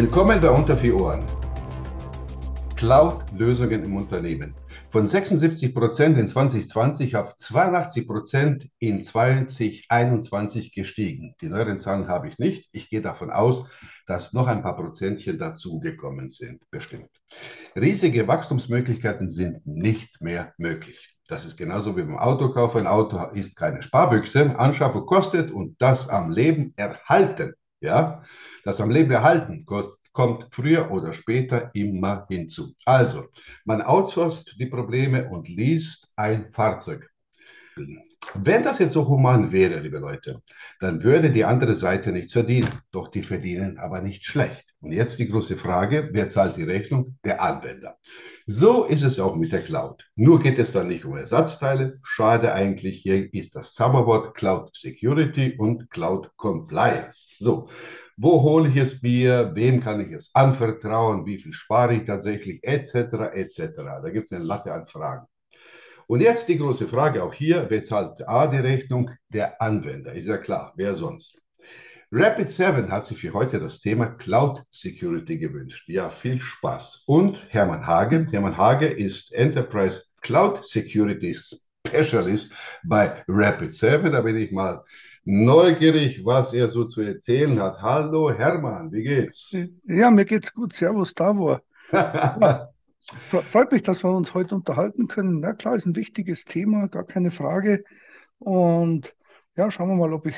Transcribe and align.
Willkommen 0.00 0.38
bei 0.40 0.48
Unter 0.48 0.76
vier 0.76 0.94
Ohren. 0.94 1.24
Cloud-Lösungen 2.76 3.82
im 3.82 3.96
Unternehmen. 3.96 4.54
Von 4.90 5.08
76 5.08 5.74
Prozent 5.74 6.16
in 6.16 6.28
2020 6.28 7.16
auf 7.16 7.36
82 7.36 8.06
Prozent 8.06 8.68
in 8.78 9.02
2021 9.02 10.72
gestiegen. 10.72 11.34
Die 11.40 11.48
neueren 11.48 11.80
Zahlen 11.80 12.06
habe 12.06 12.28
ich 12.28 12.38
nicht. 12.38 12.68
Ich 12.70 12.90
gehe 12.90 13.00
davon 13.00 13.32
aus, 13.32 13.68
dass 14.06 14.32
noch 14.32 14.46
ein 14.46 14.62
paar 14.62 14.76
Prozentchen 14.76 15.36
dazugekommen 15.36 16.28
sind, 16.28 16.62
bestimmt. 16.70 17.10
Riesige 17.74 18.28
Wachstumsmöglichkeiten 18.28 19.28
sind 19.28 19.66
nicht 19.66 20.20
mehr 20.20 20.52
möglich. 20.58 21.16
Das 21.26 21.44
ist 21.44 21.56
genauso 21.56 21.96
wie 21.96 22.02
beim 22.02 22.18
Autokauf. 22.18 22.76
Ein 22.76 22.86
Auto 22.86 23.18
ist 23.34 23.56
keine 23.56 23.82
Sparbüchse. 23.82 24.56
Anschaffung 24.60 25.06
kostet 25.06 25.50
und 25.50 25.74
das 25.82 26.08
am 26.08 26.30
Leben 26.30 26.72
erhalten. 26.76 27.54
Ja, 27.80 28.22
das 28.68 28.82
am 28.82 28.90
Leben 28.90 29.10
erhalten 29.10 29.64
kommt 30.12 30.48
früher 30.50 30.90
oder 30.90 31.14
später 31.14 31.70
immer 31.72 32.26
hinzu. 32.28 32.74
Also, 32.84 33.24
man 33.64 33.80
outsourced 33.80 34.56
die 34.58 34.66
Probleme 34.66 35.30
und 35.30 35.48
liest 35.48 36.12
ein 36.16 36.52
Fahrzeug. 36.52 37.08
Wenn 38.34 38.64
das 38.64 38.78
jetzt 38.78 38.92
so 38.92 39.08
human 39.08 39.52
wäre, 39.52 39.80
liebe 39.80 40.00
Leute, 40.00 40.42
dann 40.80 41.02
würde 41.02 41.30
die 41.30 41.46
andere 41.46 41.76
Seite 41.76 42.12
nichts 42.12 42.34
verdienen. 42.34 42.68
Doch 42.90 43.08
die 43.08 43.22
verdienen 43.22 43.78
aber 43.78 44.02
nicht 44.02 44.26
schlecht. 44.26 44.66
Und 44.80 44.92
jetzt 44.92 45.18
die 45.18 45.30
große 45.30 45.56
Frage, 45.56 46.10
wer 46.12 46.28
zahlt 46.28 46.58
die 46.58 46.62
Rechnung? 46.62 47.16
Der 47.24 47.40
Anwender. 47.42 47.96
So 48.46 48.84
ist 48.84 49.02
es 49.02 49.18
auch 49.18 49.34
mit 49.34 49.50
der 49.50 49.62
Cloud. 49.62 50.04
Nur 50.14 50.40
geht 50.40 50.58
es 50.58 50.72
dann 50.72 50.88
nicht 50.88 51.06
um 51.06 51.16
Ersatzteile. 51.16 52.00
Schade 52.02 52.52
eigentlich, 52.52 53.00
hier 53.02 53.32
ist 53.32 53.56
das 53.56 53.72
Zauberwort 53.72 54.34
Cloud 54.34 54.76
Security 54.76 55.56
und 55.56 55.90
Cloud 55.90 56.30
Compliance. 56.36 57.24
So, 57.38 57.68
wo 58.20 58.42
hole 58.42 58.68
ich 58.68 58.76
es 58.76 59.00
mir, 59.00 59.52
wem 59.54 59.80
kann 59.80 60.00
ich 60.00 60.12
es 60.12 60.34
anvertrauen, 60.34 61.24
wie 61.24 61.38
viel 61.38 61.52
spare 61.52 61.94
ich 61.94 62.04
tatsächlich, 62.04 62.58
etc., 62.64 63.32
etc. 63.32 63.60
Da 64.02 64.10
gibt 64.10 64.26
es 64.26 64.32
eine 64.32 64.44
Latte 64.44 64.72
an 64.72 64.86
Fragen. 64.86 65.26
Und 66.08 66.20
jetzt 66.20 66.48
die 66.48 66.58
große 66.58 66.88
Frage 66.88 67.22
auch 67.22 67.32
hier, 67.32 67.66
wer 67.68 67.84
zahlt 67.84 68.26
A 68.28 68.48
die 68.48 68.56
Rechnung? 68.56 69.10
Der 69.28 69.62
Anwender, 69.62 70.14
ist 70.14 70.26
ja 70.26 70.36
klar, 70.36 70.72
wer 70.76 70.96
sonst? 70.96 71.40
Rapid7 72.10 72.88
hat 72.88 73.06
sich 73.06 73.18
für 73.18 73.34
heute 73.34 73.60
das 73.60 73.80
Thema 73.80 74.06
Cloud 74.06 74.64
Security 74.70 75.38
gewünscht. 75.38 75.88
Ja, 75.88 76.10
viel 76.10 76.40
Spaß. 76.40 77.04
Und 77.06 77.46
Hermann 77.50 77.86
Hage. 77.86 78.26
Hermann 78.32 78.56
Hage 78.56 78.86
ist 78.86 79.32
Enterprise 79.32 80.04
Cloud 80.22 80.66
Security 80.66 81.36
Specialist 81.86 82.50
bei 82.82 83.22
Rapid7. 83.26 84.10
Da 84.10 84.22
bin 84.22 84.36
ich 84.36 84.50
mal 84.50 84.82
neugierig, 85.28 86.24
was 86.24 86.54
er 86.54 86.70
so 86.70 86.84
zu 86.84 87.02
erzählen 87.02 87.60
hat. 87.60 87.82
Hallo 87.82 88.32
Hermann, 88.32 88.90
wie 88.90 89.02
geht's? 89.02 89.54
Ja, 89.84 90.10
mir 90.10 90.24
geht's 90.24 90.54
gut. 90.54 90.74
Servus, 90.74 91.14
Davor. 91.14 91.60
ja, 91.92 92.70
freut 93.50 93.70
mich, 93.70 93.82
dass 93.82 94.02
wir 94.02 94.10
uns 94.10 94.32
heute 94.32 94.54
unterhalten 94.54 95.06
können. 95.06 95.40
Na 95.40 95.52
klar, 95.52 95.76
ist 95.76 95.84
ein 95.84 95.96
wichtiges 95.96 96.46
Thema, 96.46 96.88
gar 96.88 97.04
keine 97.04 97.30
Frage. 97.30 97.84
Und 98.38 99.14
ja, 99.54 99.70
schauen 99.70 99.90
wir 99.90 99.96
mal, 99.96 100.14
ob 100.14 100.26
ich 100.26 100.36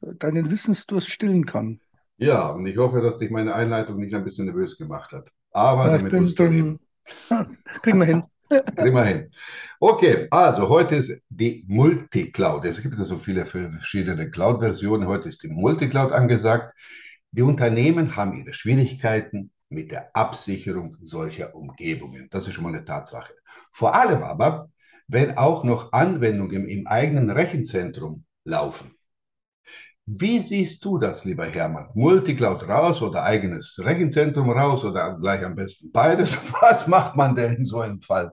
deinen 0.00 0.52
Wissensdurst 0.52 1.10
stillen 1.10 1.44
kann. 1.44 1.80
Ja, 2.18 2.50
und 2.50 2.64
ich 2.66 2.76
hoffe, 2.76 3.00
dass 3.00 3.18
dich 3.18 3.32
meine 3.32 3.56
Einleitung 3.56 3.98
nicht 3.98 4.14
ein 4.14 4.22
bisschen 4.22 4.46
nervös 4.46 4.78
gemacht 4.78 5.10
hat. 5.10 5.30
Aber 5.50 5.86
ja, 5.86 5.98
damit 5.98 6.12
bin, 6.12 6.34
bin, 6.36 6.78
kriegen 7.82 7.98
wir 7.98 8.06
hin. 8.06 8.22
Kriegen 8.48 8.94
wir 8.94 9.04
hin. 9.04 9.30
Okay, 9.78 10.26
also 10.30 10.68
heute 10.68 10.96
ist 10.96 11.22
die 11.28 11.64
Multicloud. 11.68 12.64
Es 12.64 12.80
gibt 12.80 12.96
ja 12.96 13.04
so 13.04 13.18
viele 13.18 13.44
verschiedene 13.44 14.30
Cloud-Versionen. 14.30 15.06
Heute 15.06 15.28
ist 15.28 15.42
die 15.42 15.48
Multicloud 15.48 16.12
angesagt. 16.12 16.74
Die 17.30 17.42
Unternehmen 17.42 18.16
haben 18.16 18.34
ihre 18.34 18.54
Schwierigkeiten 18.54 19.50
mit 19.68 19.90
der 19.90 20.16
Absicherung 20.16 20.96
solcher 21.02 21.54
Umgebungen. 21.54 22.28
Das 22.30 22.46
ist 22.46 22.54
schon 22.54 22.64
mal 22.64 22.74
eine 22.74 22.84
Tatsache. 22.84 23.34
Vor 23.72 23.94
allem 23.94 24.22
aber, 24.22 24.70
wenn 25.08 25.36
auch 25.36 25.62
noch 25.64 25.92
Anwendungen 25.92 26.66
im 26.68 26.86
eigenen 26.86 27.30
Rechenzentrum 27.30 28.24
laufen. 28.44 28.94
Wie 30.06 30.38
siehst 30.38 30.82
du 30.86 30.96
das, 30.98 31.26
lieber 31.26 31.46
Hermann? 31.46 31.90
Multicloud 31.92 32.66
raus 32.66 33.02
oder 33.02 33.24
eigenes 33.24 33.78
Rechenzentrum 33.78 34.50
raus 34.50 34.82
oder 34.84 35.18
gleich 35.18 35.44
am 35.44 35.54
besten 35.54 35.92
beides? 35.92 36.34
Was 36.62 36.86
macht 36.86 37.14
man 37.14 37.34
denn 37.34 37.56
in 37.56 37.66
so 37.66 37.80
einem 37.80 38.00
Fall? 38.00 38.32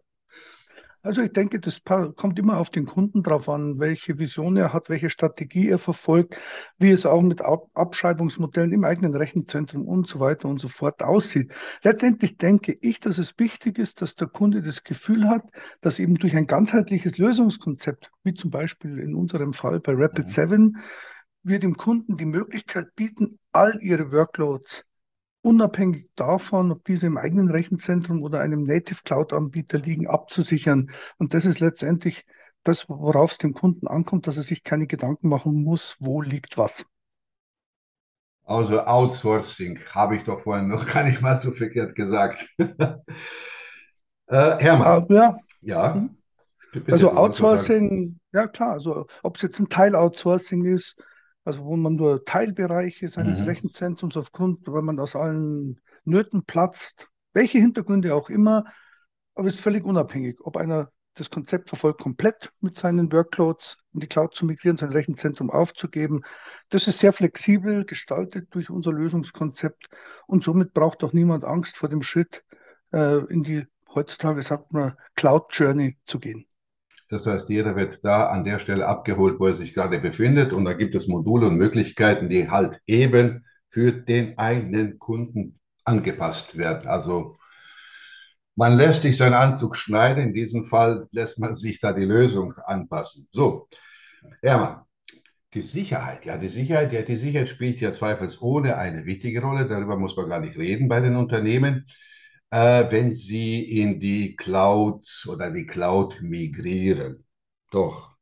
Also 1.05 1.21
ich 1.21 1.33
denke, 1.33 1.59
das 1.59 1.83
kommt 1.83 2.39
immer 2.39 2.57
auf 2.57 2.71
den 2.71 2.87
Kunden 2.87 3.21
drauf 3.21 3.47
an, 3.47 3.77
welche 3.77 4.17
Vision 4.17 4.57
er 4.57 4.73
hat, 4.73 4.89
welche 4.89 5.11
Strategie 5.11 5.69
er 5.69 5.77
verfolgt, 5.77 6.35
wie 6.79 6.89
es 6.89 7.05
auch 7.05 7.21
mit 7.21 7.41
Abschreibungsmodellen 7.43 8.71
im 8.71 8.83
eigenen 8.83 9.15
Rechenzentrum 9.15 9.87
und 9.87 10.07
so 10.07 10.19
weiter 10.19 10.49
und 10.49 10.59
so 10.59 10.67
fort 10.67 11.03
aussieht. 11.03 11.53
Letztendlich 11.83 12.37
denke 12.37 12.75
ich, 12.81 12.99
dass 13.01 13.19
es 13.19 13.37
wichtig 13.37 13.77
ist, 13.77 14.01
dass 14.01 14.15
der 14.15 14.29
Kunde 14.29 14.63
das 14.63 14.83
Gefühl 14.83 15.29
hat, 15.29 15.43
dass 15.79 15.99
eben 15.99 16.15
durch 16.15 16.35
ein 16.35 16.47
ganzheitliches 16.47 17.19
Lösungskonzept, 17.19 18.09
wie 18.23 18.33
zum 18.33 18.49
Beispiel 18.49 18.97
in 18.97 19.13
unserem 19.13 19.53
Fall 19.53 19.79
bei 19.81 19.91
Rapid7, 19.91 20.57
mhm. 20.57 20.77
wir 21.43 21.59
dem 21.59 21.77
Kunden 21.77 22.17
die 22.17 22.25
Möglichkeit 22.25 22.95
bieten, 22.95 23.37
all 23.51 23.77
ihre 23.79 24.11
Workloads 24.11 24.83
unabhängig 25.45 26.09
davon, 26.15 26.71
ob 26.71 26.83
diese 26.85 27.05
im 27.05 27.17
eigenen 27.17 27.51
Rechenzentrum 27.51 28.23
oder 28.23 28.39
einem 28.39 28.63
Native 28.63 29.03
Cloud-Anbieter 29.03 29.77
liegen, 29.77 30.07
abzusichern. 30.07 30.89
Und 31.17 31.35
das 31.35 31.45
ist 31.45 31.59
letztendlich 31.59 32.25
das, 32.63 32.89
worauf 32.89 33.33
es 33.33 33.37
dem 33.37 33.53
Kunden 33.53 33.87
ankommt, 33.87 34.25
dass 34.25 34.37
er 34.37 34.43
sich 34.43 34.63
keine 34.63 34.87
Gedanken 34.87 35.29
machen 35.29 35.63
muss, 35.63 35.97
wo 35.99 36.23
liegt 36.23 36.57
was. 36.57 36.83
Also 38.43 38.81
Outsourcing 38.81 39.79
habe 39.91 40.15
ich 40.15 40.23
doch 40.23 40.39
vorhin 40.39 40.67
noch 40.67 40.85
gar 40.91 41.03
nicht 41.03 41.21
mal 41.21 41.37
so 41.37 41.51
verkehrt 41.51 41.93
gesagt. 41.95 42.47
äh, 42.57 42.97
Hermann. 44.27 45.03
Uh, 45.03 45.13
ja. 45.13 45.37
Ja. 45.61 45.93
Mhm. 45.93 46.17
also 46.91 47.11
Outsourcing, 47.11 48.19
ja 48.33 48.47
klar, 48.47 48.73
also 48.73 49.05
ob 49.21 49.35
es 49.35 49.43
jetzt 49.43 49.59
ein 49.59 49.69
Teil-Outsourcing 49.69 50.65
ist, 50.65 50.99
also 51.45 51.63
wo 51.63 51.77
man 51.77 51.95
nur 51.95 52.25
Teilbereiche 52.25 53.07
seines 53.07 53.39
mhm. 53.39 53.47
Rechenzentrums 53.47 54.17
aufgrund, 54.17 54.67
weil 54.67 54.81
man 54.81 54.99
aus 54.99 55.15
allen 55.15 55.79
Nöten 56.03 56.43
platzt, 56.43 57.07
welche 57.33 57.59
Hintergründe 57.59 58.13
auch 58.15 58.29
immer, 58.29 58.65
aber 59.35 59.47
es 59.47 59.55
ist 59.55 59.61
völlig 59.61 59.85
unabhängig, 59.85 60.37
ob 60.41 60.57
einer 60.57 60.91
das 61.13 61.29
Konzept 61.29 61.69
verfolgt, 61.69 62.01
komplett 62.01 62.51
mit 62.59 62.75
seinen 62.75 63.11
Workloads 63.11 63.77
in 63.93 64.01
die 64.01 64.07
Cloud 64.07 64.35
zu 64.35 64.45
migrieren, 64.45 64.75
sein 64.75 64.91
Rechenzentrum 64.91 65.49
aufzugeben. 65.49 66.23
Das 66.69 66.87
ist 66.87 66.99
sehr 66.99 67.13
flexibel 67.13 67.85
gestaltet 67.85 68.47
durch 68.51 68.69
unser 68.69 68.91
Lösungskonzept 68.91 69.87
und 70.27 70.43
somit 70.43 70.73
braucht 70.73 71.03
auch 71.03 71.13
niemand 71.13 71.45
Angst 71.45 71.77
vor 71.77 71.89
dem 71.89 72.01
Schritt 72.01 72.43
äh, 72.91 73.19
in 73.31 73.43
die, 73.43 73.65
heutzutage 73.93 74.41
sagt 74.43 74.73
man, 74.73 74.97
Cloud 75.15 75.47
Journey 75.51 75.97
zu 76.05 76.19
gehen. 76.19 76.45
Das 77.09 77.27
heißt, 77.27 77.49
jeder 77.49 77.75
wird 77.75 78.03
da 78.03 78.27
an 78.27 78.43
der 78.43 78.59
Stelle 78.59 78.87
abgeholt, 78.87 79.39
wo 79.39 79.47
er 79.47 79.53
sich 79.53 79.73
gerade 79.73 79.99
befindet. 79.99 80.53
Und 80.53 80.65
da 80.65 80.73
gibt 80.73 80.95
es 80.95 81.07
Module 81.07 81.47
und 81.47 81.57
Möglichkeiten, 81.57 82.29
die 82.29 82.49
halt 82.49 82.81
eben 82.87 83.45
für 83.69 83.91
den 83.91 84.37
eigenen 84.37 84.97
Kunden 84.99 85.59
angepasst 85.83 86.57
werden. 86.57 86.87
Also 86.87 87.37
man 88.55 88.75
lässt 88.77 89.03
sich 89.03 89.17
seinen 89.17 89.33
Anzug 89.33 89.75
schneiden. 89.75 90.23
In 90.23 90.33
diesem 90.33 90.65
Fall 90.65 91.07
lässt 91.11 91.39
man 91.39 91.55
sich 91.55 91.79
da 91.79 91.93
die 91.93 92.05
Lösung 92.05 92.53
anpassen. 92.65 93.27
So, 93.31 93.67
Hermann, 94.41 94.81
die 95.53 95.61
Sicherheit, 95.61 96.25
ja, 96.25 96.37
die 96.37 96.49
Sicherheit, 96.49 96.91
ja, 96.91 97.01
die 97.01 97.17
Sicherheit 97.17 97.49
spielt 97.49 97.81
ja 97.81 97.91
zweifelsohne 97.91 98.77
eine 98.77 99.05
wichtige 99.05 99.41
Rolle. 99.41 99.67
Darüber 99.67 99.97
muss 99.97 100.17
man 100.17 100.29
gar 100.29 100.39
nicht 100.39 100.57
reden 100.57 100.87
bei 100.87 100.99
den 101.01 101.15
Unternehmen 101.15 101.85
äh, 102.55 102.89
wenn 102.89 103.13
Sie 103.13 103.63
in 103.81 103.99
die 103.99 104.35
Cloud 104.37 105.03
oder 105.27 105.51
die 105.51 105.65
Cloud 105.65 106.21
migrieren. 106.21 107.25
Doch, 107.71 108.15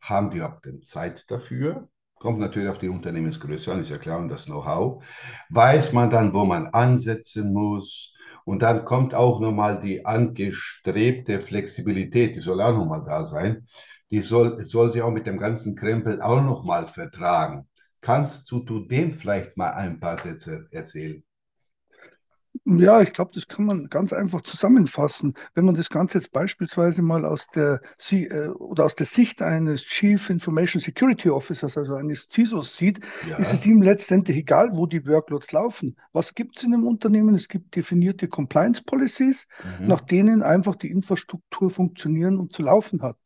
haben 0.00 0.30
die 0.30 0.38
überhaupt 0.38 0.66
denn 0.66 0.82
Zeit 0.82 1.30
dafür? 1.30 1.88
Kommt 2.16 2.38
natürlich 2.40 2.70
auf 2.70 2.78
die 2.78 2.88
Unternehmensgröße 2.88 3.72
an, 3.72 3.80
ist 3.80 3.90
ja 3.90 3.98
klar, 3.98 4.18
und 4.20 4.28
das 4.28 4.46
Know-how. 4.46 5.04
Weiß 5.50 5.92
man 5.92 6.10
dann, 6.10 6.34
wo 6.34 6.44
man 6.44 6.68
ansetzen 6.68 7.52
muss? 7.52 8.14
Und 8.46 8.62
dann 8.62 8.84
kommt 8.86 9.14
auch 9.14 9.40
nochmal 9.40 9.80
die 9.80 10.06
angestrebte 10.06 11.40
Flexibilität, 11.42 12.36
die 12.36 12.40
soll 12.40 12.60
auch 12.62 12.72
nochmal 12.74 13.04
da 13.04 13.24
sein. 13.26 13.66
Die 14.10 14.20
soll, 14.20 14.64
soll 14.64 14.90
sie 14.90 15.02
auch 15.02 15.10
mit 15.12 15.26
dem 15.26 15.38
ganzen 15.38 15.76
Krempel 15.76 16.22
auch 16.22 16.42
nochmal 16.42 16.88
vertragen. 16.88 17.68
Kannst 18.00 18.50
du, 18.50 18.60
du 18.60 18.80
dem 18.86 19.14
vielleicht 19.18 19.56
mal 19.56 19.72
ein 19.72 20.00
paar 20.00 20.18
Sätze 20.18 20.68
erzählen? 20.72 21.22
Ja, 22.66 23.00
ich 23.00 23.12
glaube, 23.12 23.30
das 23.34 23.48
kann 23.48 23.64
man 23.64 23.88
ganz 23.88 24.12
einfach 24.12 24.42
zusammenfassen. 24.42 25.34
Wenn 25.54 25.64
man 25.64 25.74
das 25.74 25.88
Ganze 25.88 26.18
jetzt 26.18 26.30
beispielsweise 26.30 27.00
mal 27.00 27.24
aus 27.24 27.46
der, 27.54 27.80
äh, 28.10 28.48
oder 28.48 28.84
aus 28.84 28.94
der 28.94 29.06
Sicht 29.06 29.40
eines 29.40 29.82
Chief 29.82 30.28
Information 30.28 30.80
Security 30.80 31.30
Officers, 31.30 31.78
also 31.78 31.94
eines 31.94 32.28
CISOs 32.30 32.76
sieht, 32.76 33.00
ja. 33.28 33.36
ist 33.36 33.52
es 33.52 33.64
ihm 33.64 33.80
letztendlich 33.80 34.36
egal, 34.36 34.70
wo 34.72 34.86
die 34.86 35.06
Workloads 35.06 35.52
laufen. 35.52 35.96
Was 36.12 36.34
gibt 36.34 36.58
es 36.58 36.64
in 36.64 36.74
einem 36.74 36.86
Unternehmen? 36.86 37.34
Es 37.34 37.48
gibt 37.48 37.74
definierte 37.74 38.28
Compliance 38.28 38.82
Policies, 38.84 39.46
mhm. 39.80 39.86
nach 39.86 40.02
denen 40.02 40.42
einfach 40.42 40.76
die 40.76 40.90
Infrastruktur 40.90 41.70
funktionieren 41.70 42.38
und 42.38 42.52
zu 42.52 42.62
laufen 42.62 43.02
hat. 43.02 43.16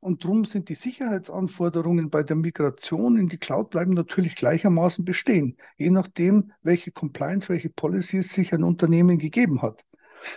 Und 0.00 0.22
darum 0.22 0.44
sind 0.44 0.68
die 0.68 0.76
Sicherheitsanforderungen 0.76 2.08
bei 2.08 2.22
der 2.22 2.36
Migration 2.36 3.16
in 3.16 3.28
die 3.28 3.38
Cloud 3.38 3.70
bleiben 3.70 3.94
natürlich 3.94 4.36
gleichermaßen 4.36 5.04
bestehen, 5.04 5.56
je 5.76 5.90
nachdem, 5.90 6.52
welche 6.62 6.92
Compliance, 6.92 7.48
welche 7.48 7.68
Policies 7.68 8.32
sich 8.32 8.54
ein 8.54 8.62
Unternehmen 8.62 9.18
gegeben 9.18 9.60
hat. 9.60 9.84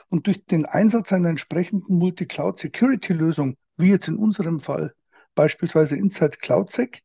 Und 0.10 0.28
durch 0.28 0.46
den 0.46 0.66
Einsatz 0.66 1.14
einer 1.14 1.30
entsprechenden 1.30 1.98
Multi-Cloud-Security-Lösung, 1.98 3.56
wie 3.78 3.90
jetzt 3.90 4.08
in 4.08 4.16
unserem 4.16 4.60
Fall 4.60 4.96
beispielsweise 5.36 5.96
Inside 5.96 6.38
CloudSec, 6.40 7.04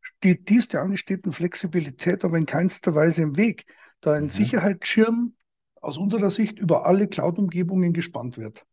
steht 0.00 0.48
dies 0.48 0.68
der 0.68 0.82
angestrebten 0.82 1.32
Flexibilität 1.32 2.24
aber 2.24 2.36
in 2.36 2.46
keinster 2.46 2.94
Weise 2.94 3.22
im 3.22 3.36
Weg, 3.36 3.66
da 4.02 4.12
ein 4.12 4.24
mhm. 4.24 4.30
Sicherheitsschirm 4.30 5.34
aus 5.80 5.96
unserer 5.96 6.30
Sicht 6.30 6.58
über 6.58 6.84
alle 6.84 7.08
Cloud-Umgebungen 7.08 7.94
gespannt 7.94 8.36
wird. 8.36 8.66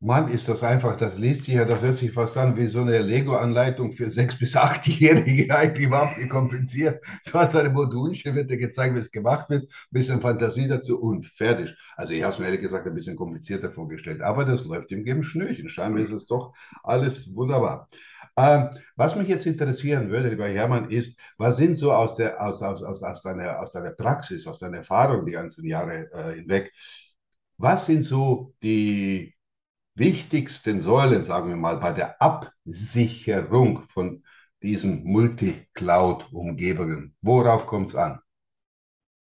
Mann, 0.00 0.28
ist 0.28 0.48
das 0.48 0.62
einfach, 0.62 0.96
das 0.96 1.18
liest 1.18 1.44
sich 1.44 1.54
ja, 1.54 1.64
das 1.64 1.82
hört 1.82 1.96
sich 1.96 2.12
fast 2.12 2.36
an 2.36 2.56
wie 2.56 2.68
so 2.68 2.82
eine 2.82 3.00
Lego-Anleitung 3.00 3.90
für 3.90 4.10
sechs- 4.12 4.38
bis 4.38 4.54
achtjährige, 4.54 5.52
eigentlich 5.56 5.86
überhaupt 5.88 6.18
nicht 6.18 6.30
kompliziert. 6.30 7.00
Du 7.26 7.32
hast 7.34 7.56
eine 7.56 7.70
Modulchen, 7.70 8.36
wird 8.36 8.48
dir 8.48 8.58
gezeigt, 8.58 8.94
wie 8.94 9.00
es 9.00 9.10
gemacht 9.10 9.50
wird, 9.50 9.64
ein 9.64 9.68
bisschen 9.90 10.20
Fantasie 10.20 10.68
dazu 10.68 11.00
und 11.02 11.26
fertig. 11.26 11.76
Also 11.96 12.12
ich 12.12 12.22
habe 12.22 12.32
es 12.32 12.38
mir 12.38 12.44
ehrlich 12.46 12.60
gesagt 12.60 12.86
ein 12.86 12.94
bisschen 12.94 13.16
komplizierter 13.16 13.72
vorgestellt, 13.72 14.20
aber 14.22 14.44
das 14.44 14.64
läuft 14.64 14.92
im 14.92 15.02
Geben 15.02 15.24
Schnürchen. 15.24 15.68
Scheinbar 15.68 16.00
ist 16.04 16.12
es 16.12 16.28
doch 16.28 16.54
alles 16.84 17.34
wunderbar. 17.34 17.88
Ähm, 18.36 18.70
was 18.94 19.16
mich 19.16 19.26
jetzt 19.26 19.46
interessieren 19.46 20.10
würde, 20.10 20.28
lieber 20.28 20.46
Hermann, 20.46 20.90
ist, 20.90 21.18
was 21.38 21.56
sind 21.56 21.74
so 21.74 21.92
aus, 21.92 22.14
der, 22.14 22.40
aus, 22.40 22.62
aus, 22.62 22.84
aus, 22.84 23.02
aus, 23.02 23.22
deiner, 23.22 23.58
aus 23.60 23.72
deiner 23.72 23.90
Praxis, 23.90 24.46
aus 24.46 24.60
deiner 24.60 24.76
Erfahrung 24.78 25.26
die 25.26 25.32
ganzen 25.32 25.64
Jahre 25.66 26.08
äh, 26.12 26.34
hinweg, 26.36 26.72
was 27.56 27.86
sind 27.86 28.02
so 28.02 28.54
die 28.62 29.34
wichtigsten 29.98 30.80
Säulen, 30.80 31.24
sagen 31.24 31.48
wir 31.48 31.56
mal, 31.56 31.76
bei 31.76 31.92
der 31.92 32.22
Absicherung 32.22 33.82
von 33.92 34.22
diesen 34.62 35.04
Multi-Cloud-Umgebungen? 35.04 37.14
Worauf 37.20 37.66
kommt 37.66 37.88
es 37.88 37.94
an? 37.94 38.20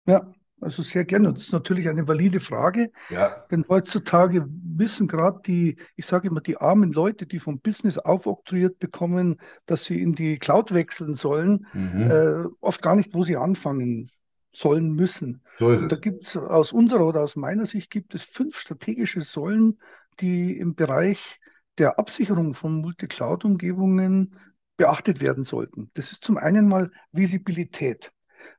Ja, 0.06 0.32
also 0.62 0.82
sehr 0.82 1.06
gerne. 1.06 1.34
Das 1.34 1.44
ist 1.44 1.54
natürlich 1.54 1.88
eine 1.88 2.08
valide 2.08 2.40
Frage. 2.40 2.92
Ja. 3.10 3.46
Denn 3.52 3.66
heutzutage 3.70 4.48
wissen 4.50 5.08
gerade 5.08 5.42
die, 5.46 5.78
ich 5.96 6.06
sage 6.06 6.30
immer, 6.30 6.42
die 6.42 6.58
armen 6.58 6.94
Leute, 6.94 7.28
die 7.28 7.40
vom 7.40 7.60
Business 7.60 7.98
aufoktroyiert 7.98 8.80
bekommen, 8.80 9.38
dass 9.66 9.86
sie 9.86 10.02
in 10.02 10.14
die 10.14 10.40
Cloud 10.40 10.74
wechseln 10.74 11.16
sollen, 11.16 11.68
mhm. 11.74 12.12
äh, 12.12 12.46
oft 12.62 12.82
gar 12.82 12.96
nicht, 12.96 13.14
wo 13.14 13.24
sie 13.24 13.38
anfangen 13.38 14.12
sollen 14.58 14.94
müssen. 14.94 15.42
So 15.60 15.76
da 15.88 15.96
gibt 15.96 16.26
es 16.26 16.36
aus 16.36 16.72
unserer 16.72 17.06
oder 17.06 17.22
aus 17.22 17.36
meiner 17.36 17.66
Sicht 17.66 17.92
gibt 17.92 18.16
es 18.16 18.24
fünf 18.24 18.58
strategische 18.58 19.22
Säulen, 19.22 19.80
die 20.20 20.58
im 20.58 20.74
Bereich 20.74 21.40
der 21.78 22.00
Absicherung 22.00 22.56
von 22.56 22.82
Multicloud-Umgebungen 22.82 24.36
beachtet 24.76 25.22
werden 25.22 25.44
sollten. 25.44 25.92
Das 25.94 26.12
ist 26.12 26.24
zum 26.24 26.38
einen 26.38 26.68
mal 26.68 26.92
Visibilität. 27.12 28.12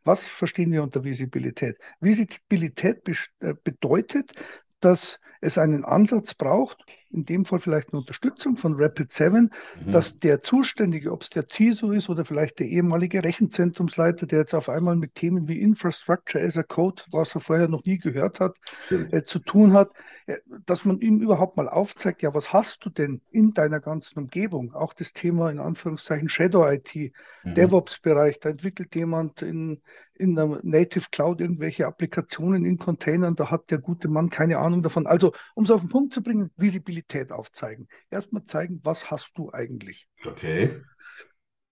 Was 0.05 0.29
verstehen 0.29 0.71
wir 0.71 0.85
unter 0.85 1.03
Visibilität? 1.03 1.77
Visibilität 2.00 3.03
äh, 3.41 3.55
bedeutet, 3.65 4.33
dass 4.79 5.19
es 5.40 5.58
einen 5.58 5.85
Ansatz 5.85 6.35
braucht, 6.35 6.85
in 7.11 7.25
dem 7.25 7.44
Fall 7.44 7.58
vielleicht 7.58 7.93
eine 7.93 8.00
Unterstützung 8.00 8.56
von 8.56 8.75
Rapid 8.76 9.12
7, 9.12 9.50
mhm. 9.85 9.90
dass 9.90 10.19
der 10.19 10.43
Zuständige, 10.43 11.11
ob 11.11 11.23
es 11.23 11.31
der 11.31 11.46
CISO 11.49 11.93
ist 11.93 12.08
oder 12.08 12.25
vielleicht 12.25 12.58
der 12.58 12.67
ehemalige 12.67 13.25
Rechenzentrumsleiter, 13.25 14.26
der 14.26 14.40
jetzt 14.40 14.55
auf 14.55 14.69
einmal 14.69 14.96
mit 14.96 15.14
Themen 15.14 15.49
wie 15.49 15.61
Infrastructure 15.61 16.44
as 16.44 16.58
a 16.58 16.62
Code, 16.62 17.02
was 17.11 17.35
er 17.35 17.40
vorher 17.40 17.69
noch 17.69 17.85
nie 17.85 17.99
gehört 17.99 18.40
hat, 18.40 18.56
äh, 18.90 19.23
zu 19.23 19.38
tun 19.38 19.73
hat, 19.73 19.90
äh, 20.26 20.37
dass 20.67 20.85
man 20.85 21.00
ihm 21.00 21.20
überhaupt 21.20 21.56
mal 21.56 21.69
aufzeigt, 21.69 22.23
ja, 22.23 22.35
was 22.35 22.52
hast 22.52 22.85
du 22.85 22.90
denn 22.90 23.23
in 23.31 23.55
deiner 23.55 23.81
ganzen 23.81 24.19
Umgebung? 24.19 24.75
Auch 24.75 24.93
das 24.93 25.12
Thema 25.14 25.50
in 25.50 25.61
Anführungszeichen 25.61 26.29
Shadow 26.29 26.69
IT, 26.69 26.94
mhm. 26.94 27.55
DevOps-Bereich, 27.55 28.38
da 28.40 28.50
entwickelt 28.50 28.94
jemand 28.94 29.40
in, 29.40 29.81
in 30.14 30.35
der 30.35 30.61
Native 30.62 31.06
Cloud 31.11 31.40
irgendwelche 31.40 31.87
Applikationen 31.87 32.67
in 32.67 32.76
Containern, 32.76 33.37
da 33.37 33.50
hat 33.50 33.70
der 33.70 33.79
gute 33.79 34.08
Mann 34.08 34.29
keine 34.29 34.58
Ahnung 34.58 34.82
davon. 34.82 35.06
Also, 35.06 35.28
um 35.55 35.65
es 35.65 35.71
auf 35.71 35.81
den 35.81 35.91
Punkt 35.91 36.15
zu 36.15 36.23
bringen, 36.23 36.51
Visibilität 36.57 37.33
aufzeigen. 37.33 37.89
Erstmal 38.11 38.45
zeigen, 38.45 38.81
was 38.83 39.11
hast 39.11 39.37
du 39.39 39.51
eigentlich? 39.53 40.09
Okay. 40.25 40.83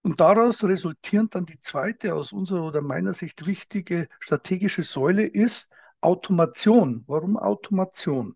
Und 0.01 0.19
daraus 0.21 0.63
resultierend 0.63 1.35
dann 1.35 1.45
die 1.45 1.59
zweite 1.59 2.15
aus 2.15 2.31
unserer 2.31 2.63
oder 2.63 2.81
meiner 2.81 3.13
Sicht 3.13 3.45
wichtige 3.45 4.07
strategische 4.19 4.83
Säule 4.83 5.25
ist 5.25 5.69
Automation. 6.01 7.03
Warum 7.07 7.37
Automation? 7.37 8.35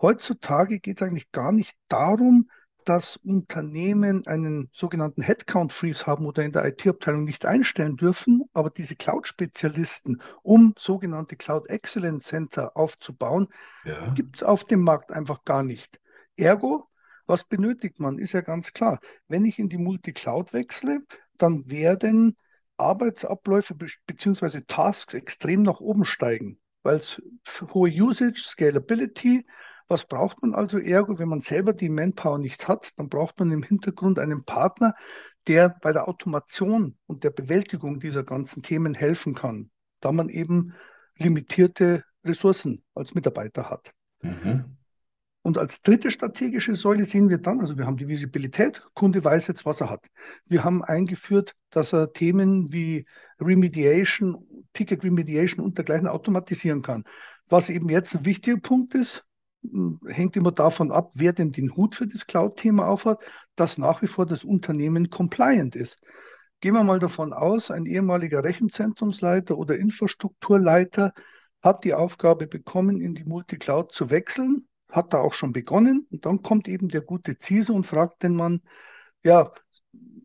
Heutzutage 0.00 0.80
geht 0.80 1.00
es 1.00 1.06
eigentlich 1.06 1.30
gar 1.30 1.52
nicht 1.52 1.76
darum, 1.88 2.48
dass 2.84 3.16
Unternehmen 3.16 4.26
einen 4.26 4.68
sogenannten 4.72 5.22
Headcount 5.22 5.72
Freeze 5.72 6.06
haben 6.06 6.26
oder 6.26 6.42
in 6.42 6.52
der 6.52 6.64
IT-Abteilung 6.64 7.24
nicht 7.24 7.44
einstellen 7.44 7.96
dürfen, 7.96 8.44
aber 8.52 8.70
diese 8.70 8.96
Cloud-Spezialisten, 8.96 10.20
um 10.42 10.74
sogenannte 10.76 11.36
Cloud 11.36 11.68
Excellence 11.68 12.26
Center 12.26 12.76
aufzubauen, 12.76 13.48
ja. 13.84 14.10
gibt 14.14 14.36
es 14.36 14.42
auf 14.42 14.64
dem 14.64 14.80
Markt 14.80 15.12
einfach 15.12 15.44
gar 15.44 15.62
nicht. 15.62 16.00
Ergo, 16.36 16.88
was 17.26 17.44
benötigt 17.44 18.00
man? 18.00 18.18
Ist 18.18 18.32
ja 18.32 18.40
ganz 18.40 18.72
klar. 18.72 18.98
Wenn 19.28 19.44
ich 19.44 19.58
in 19.58 19.68
die 19.68 19.78
Multi-Cloud 19.78 20.52
wechsle, 20.52 20.98
dann 21.38 21.70
werden 21.70 22.36
Arbeitsabläufe 22.76 23.74
bzw. 23.74 24.62
Tasks 24.66 25.14
extrem 25.14 25.62
nach 25.62 25.80
oben 25.80 26.04
steigen, 26.04 26.58
weil 26.82 26.96
es 26.96 27.22
hohe 27.72 27.90
Usage, 27.90 28.42
Scalability, 28.42 29.46
was 29.90 30.06
braucht 30.06 30.40
man 30.40 30.54
also 30.54 30.78
ergo, 30.78 31.18
wenn 31.18 31.28
man 31.28 31.40
selber 31.40 31.72
die 31.72 31.88
Manpower 31.88 32.38
nicht 32.38 32.68
hat? 32.68 32.92
Dann 32.96 33.08
braucht 33.08 33.38
man 33.40 33.50
im 33.50 33.64
Hintergrund 33.64 34.20
einen 34.20 34.44
Partner, 34.44 34.94
der 35.48 35.68
bei 35.68 35.92
der 35.92 36.08
Automation 36.08 36.96
und 37.06 37.24
der 37.24 37.30
Bewältigung 37.30 37.98
dieser 37.98 38.22
ganzen 38.22 38.62
Themen 38.62 38.94
helfen 38.94 39.34
kann, 39.34 39.70
da 40.00 40.12
man 40.12 40.28
eben 40.28 40.74
limitierte 41.16 42.04
Ressourcen 42.24 42.84
als 42.94 43.14
Mitarbeiter 43.14 43.68
hat. 43.68 43.90
Mhm. 44.22 44.76
Und 45.42 45.58
als 45.58 45.82
dritte 45.82 46.10
strategische 46.10 46.74
Säule 46.76 47.04
sehen 47.04 47.28
wir 47.28 47.38
dann, 47.38 47.60
also 47.60 47.76
wir 47.76 47.86
haben 47.86 47.96
die 47.96 48.08
Visibilität, 48.08 48.82
Kunde 48.94 49.24
weiß 49.24 49.48
jetzt, 49.48 49.64
was 49.64 49.80
er 49.80 49.90
hat. 49.90 50.06
Wir 50.46 50.62
haben 50.62 50.84
eingeführt, 50.84 51.54
dass 51.70 51.92
er 51.94 52.12
Themen 52.12 52.72
wie 52.72 53.06
Remediation, 53.40 54.46
Ticket 54.72 55.02
Remediation 55.02 55.64
und 55.64 55.78
dergleichen 55.78 56.06
automatisieren 56.06 56.82
kann. 56.82 57.04
Was 57.48 57.70
eben 57.70 57.88
jetzt 57.88 58.14
ein 58.14 58.26
wichtiger 58.26 58.58
Punkt 58.58 58.94
ist, 58.94 59.24
hängt 60.06 60.36
immer 60.36 60.52
davon 60.52 60.90
ab, 60.90 61.12
wer 61.14 61.32
denn 61.32 61.52
den 61.52 61.76
Hut 61.76 61.94
für 61.94 62.06
das 62.06 62.26
Cloud-Thema 62.26 62.86
aufhat, 62.86 63.20
dass 63.56 63.78
nach 63.78 64.02
wie 64.02 64.06
vor 64.06 64.26
das 64.26 64.44
Unternehmen 64.44 65.10
compliant 65.10 65.76
ist. 65.76 66.00
Gehen 66.60 66.74
wir 66.74 66.84
mal 66.84 66.98
davon 66.98 67.32
aus, 67.32 67.70
ein 67.70 67.86
ehemaliger 67.86 68.44
Rechenzentrumsleiter 68.44 69.56
oder 69.56 69.76
Infrastrukturleiter 69.76 71.12
hat 71.62 71.84
die 71.84 71.94
Aufgabe 71.94 72.46
bekommen, 72.46 73.00
in 73.00 73.14
die 73.14 73.24
Multicloud 73.24 73.92
zu 73.92 74.10
wechseln, 74.10 74.66
hat 74.88 75.12
da 75.12 75.18
auch 75.18 75.34
schon 75.34 75.52
begonnen 75.52 76.06
und 76.10 76.24
dann 76.24 76.42
kommt 76.42 76.68
eben 76.68 76.88
der 76.88 77.02
gute 77.02 77.36
CISO 77.38 77.72
und 77.72 77.86
fragt 77.86 78.22
den 78.22 78.34
Mann, 78.34 78.62
ja, 79.22 79.50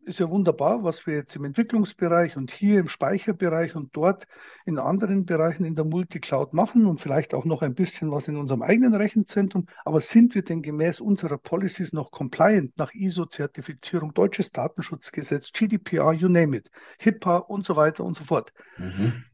ist 0.06 0.20
ja 0.20 0.30
wunderbar, 0.30 0.84
was 0.84 1.06
wir 1.08 1.16
jetzt 1.16 1.36
im 1.36 1.46
Entwicklungsbereich 1.46 2.38
und 2.38 2.52
hier 2.52 2.80
im 2.80 2.88
Speicherbereich 2.88 3.76
und 3.76 3.96
dort 3.96 4.28
in 4.66 4.80
anderen 4.80 5.26
Bereichen 5.26 5.66
in 5.66 5.76
der 5.76 5.86
Multicloud 5.86 6.54
machen 6.54 6.86
und 6.86 7.02
vielleicht 7.02 7.34
auch 7.34 7.46
noch 7.46 7.62
ein 7.62 7.76
bisschen 7.76 8.12
was 8.12 8.28
in 8.28 8.38
unserem 8.38 8.62
eigenen 8.62 8.94
Rechenzentrum. 8.94 9.68
Aber 9.84 10.02
sind 10.02 10.36
wir 10.36 10.44
denn 10.44 10.62
gemäß 10.62 11.02
unserer 11.02 11.38
Policies 11.38 11.92
noch 11.92 12.12
compliant 12.12 12.78
nach 12.78 12.94
ISO-Zertifizierung, 12.94 14.14
deutsches 14.14 14.52
Datenschutzgesetz, 14.52 15.52
GDPR, 15.52 16.14
you 16.14 16.30
name 16.30 16.58
it, 16.58 16.70
HIPAA 17.00 17.38
und 17.38 17.66
so 17.66 17.76
weiter 17.76 18.04
und 18.04 18.16
so 18.16 18.24
fort? 18.24 18.54
Mhm. 18.78 19.26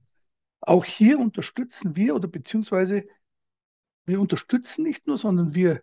Auch 0.62 0.86
hier 0.86 1.20
unterstützen 1.20 1.96
wir 1.96 2.16
oder 2.16 2.28
beziehungsweise 2.28 3.06
wir 4.06 4.20
unterstützen 4.20 4.84
nicht 4.84 5.06
nur, 5.06 5.18
sondern 5.18 5.54
wir 5.54 5.82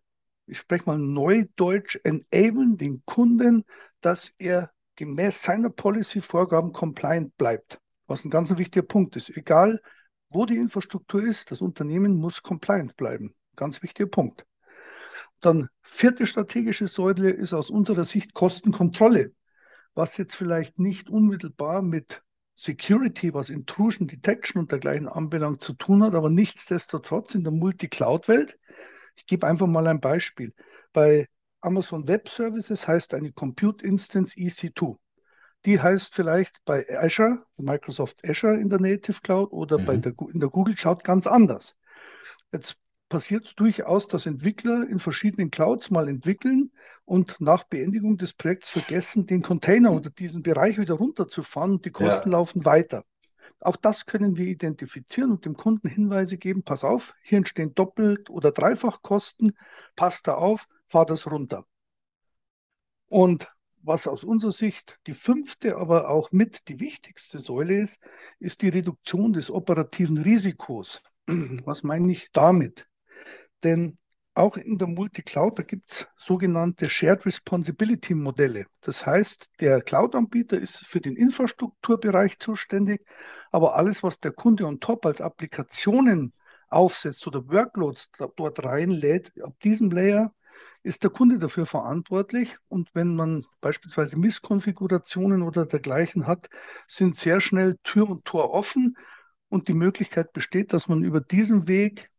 ich 0.49 0.59
spreche 0.59 0.85
mal 0.87 0.99
neudeutsch, 0.99 1.99
enablen 2.05 2.79
den 2.79 3.03
Kunden, 3.05 3.65
dass 4.01 4.33
er 4.39 4.71
gemäß 4.99 5.43
seiner 5.43 5.71
Policy-Vorgaben 5.71 6.73
compliant 6.73 7.37
bleibt. 7.37 7.81
Was 8.09 8.25
ein 8.25 8.31
ganz 8.31 8.51
wichtiger 8.59 8.85
Punkt 8.85 9.15
ist. 9.15 9.31
Egal, 9.31 9.81
wo 10.29 10.45
die 10.45 10.57
Infrastruktur 10.57 11.23
ist, 11.23 11.53
das 11.53 11.61
Unternehmen 11.61 12.17
muss 12.17 12.43
compliant 12.43 12.97
bleiben. 12.97 13.35
Ganz 13.55 13.81
wichtiger 13.81 14.09
Punkt. 14.09 14.45
Dann 15.41 15.69
vierte 15.83 16.27
strategische 16.27 16.89
Säule 16.89 17.31
ist 17.31 17.53
aus 17.53 17.71
unserer 17.71 18.05
Sicht 18.05 18.35
Kostenkontrolle, 18.35 19.33
was 19.95 20.17
jetzt 20.17 20.35
vielleicht 20.35 20.81
nicht 20.81 21.09
unmittelbar 21.09 21.81
mit 21.81 22.23
Security, 22.57 23.33
was 23.33 23.51
Intrusion 23.51 24.09
Detection 24.09 24.63
und 24.63 24.73
dergleichen 24.73 25.07
anbelangt, 25.07 25.61
zu 25.61 25.75
tun 25.75 26.03
hat, 26.03 26.17
aber 26.17 26.29
nichtsdestotrotz 26.29 27.37
in 27.37 27.45
der 27.45 27.53
Multi-Cloud-Welt. 27.53 28.59
Ich 29.15 29.27
gebe 29.27 29.47
einfach 29.47 29.69
mal 29.69 29.87
ein 29.87 30.01
Beispiel. 30.01 30.55
Bei 30.93 31.29
Amazon 31.61 32.07
Web 32.07 32.29
Services 32.29 32.87
heißt 32.87 33.15
eine 33.15 33.33
Compute 33.33 33.85
Instance 33.85 34.37
EC2. 34.37 34.97
Die 35.65 35.81
heißt 35.81 36.15
vielleicht 36.15 36.57
bei 36.65 36.87
Azure, 36.89 37.45
Microsoft 37.57 38.25
Azure 38.25 38.61
in 38.61 38.69
der 38.69 38.81
Native 38.81 39.21
Cloud 39.23 39.53
oder 39.53 39.79
mhm. 39.79 39.85
bei 39.87 39.97
der, 39.97 40.15
in 40.33 40.41
der 40.41 40.49
Google 40.51 40.75
Cloud 40.75 41.03
ganz 41.03 41.27
anders. 41.27 41.77
Jetzt 42.53 42.77
passiert 43.09 43.47
es 43.47 43.55
durchaus, 43.55 44.07
dass 44.07 44.27
Entwickler 44.27 44.87
in 44.89 44.99
verschiedenen 44.99 45.51
Clouds 45.51 45.91
mal 45.91 46.09
entwickeln 46.09 46.71
und 47.05 47.41
nach 47.41 47.65
Beendigung 47.65 48.19
des 48.19 48.35
Projekts 48.35 48.69
vergessen, 48.69 49.27
den 49.27 49.43
Container 49.43 49.93
oder 49.93 50.11
diesen 50.11 50.43
Bereich 50.43 50.79
wieder 50.79 50.95
runterzufahren 50.95 51.73
und 51.73 51.85
die 51.85 51.91
Kosten 51.91 52.31
ja. 52.31 52.39
laufen 52.39 52.65
weiter. 52.65 53.05
Auch 53.61 53.77
das 53.77 54.07
können 54.07 54.37
wir 54.37 54.47
identifizieren 54.47 55.33
und 55.33 55.45
dem 55.45 55.57
Kunden 55.57 55.89
Hinweise 55.89 56.39
geben, 56.39 56.63
pass 56.63 56.85
auf, 56.85 57.15
hier 57.23 57.39
entstehen 57.39 57.75
Doppelt- 57.75 58.31
oder 58.31 58.53
Dreifachkosten, 58.53 59.57
passt 59.97 60.29
da 60.29 60.35
auf, 60.35 60.69
fahr 60.89 61.07
das 61.07 61.31
runter. 61.31 61.65
Und 63.07 63.49
was 63.83 64.07
aus 64.07 64.25
unserer 64.25 64.53
Sicht 64.53 64.99
die 65.07 65.15
fünfte, 65.15 65.77
aber 65.77 66.11
auch 66.11 66.33
mit 66.33 66.69
die 66.69 66.81
wichtigste 66.81 67.39
Säule 67.39 67.81
ist, 67.81 67.99
ist 68.39 68.63
die 68.63 68.69
Reduktion 68.69 69.33
des 69.33 69.51
operativen 69.51 70.19
Risikos. 70.19 71.01
Was 71.65 71.85
meine 71.85 72.11
ich 72.11 72.29
damit? 72.33 72.87
Denn 73.63 73.99
auch 74.35 74.57
in 74.57 74.79
der 74.79 74.89
Multicloud, 74.89 75.59
da 75.59 75.63
gibt 75.65 75.91
es 75.91 76.09
sogenannte 76.17 76.89
Shared 76.89 77.27
Responsibility 77.27 78.15
Modelle. 78.15 78.67
Das 78.83 79.05
heißt, 79.05 79.51
der 79.61 79.81
Cloud-Anbieter 79.81 80.61
ist 80.61 80.79
für 80.79 81.01
den 81.01 81.17
Infrastrukturbereich 81.17 82.39
zuständig, 82.39 83.05
aber 83.51 83.75
alles, 83.75 84.03
was 84.03 84.21
der 84.21 84.33
Kunde 84.33 84.65
on 84.67 84.79
top 84.79 85.07
als 85.07 85.21
Applikationen 85.21 86.33
aufsetzt 86.69 87.27
oder 87.27 87.49
Workloads 87.49 88.11
dort 88.37 88.63
reinlädt, 88.63 89.33
ab 89.43 89.55
diesem 89.65 89.91
Layer 89.91 90.33
ist 90.83 91.03
der 91.03 91.11
Kunde 91.11 91.39
dafür 91.39 91.67
verantwortlich. 91.67 92.57
Und 92.69 92.91
wenn 92.95 93.15
man 93.15 93.45
beispielsweise 93.61 94.19
Misskonfigurationen 94.19 95.43
oder 95.43 95.67
dergleichen 95.67 96.27
hat, 96.27 96.49
sind 96.87 97.17
sehr 97.17 97.41
schnell 97.41 97.77
Tür 97.83 98.09
und 98.09 98.25
Tor 98.25 98.51
offen 98.51 98.97
und 99.49 99.69
die 99.69 99.75
Möglichkeit 99.75 100.33
besteht, 100.33 100.73
dass 100.73 100.89
man 100.89 101.03
über 101.03 101.21
diesen 101.21 101.69
Weg, 101.69 102.11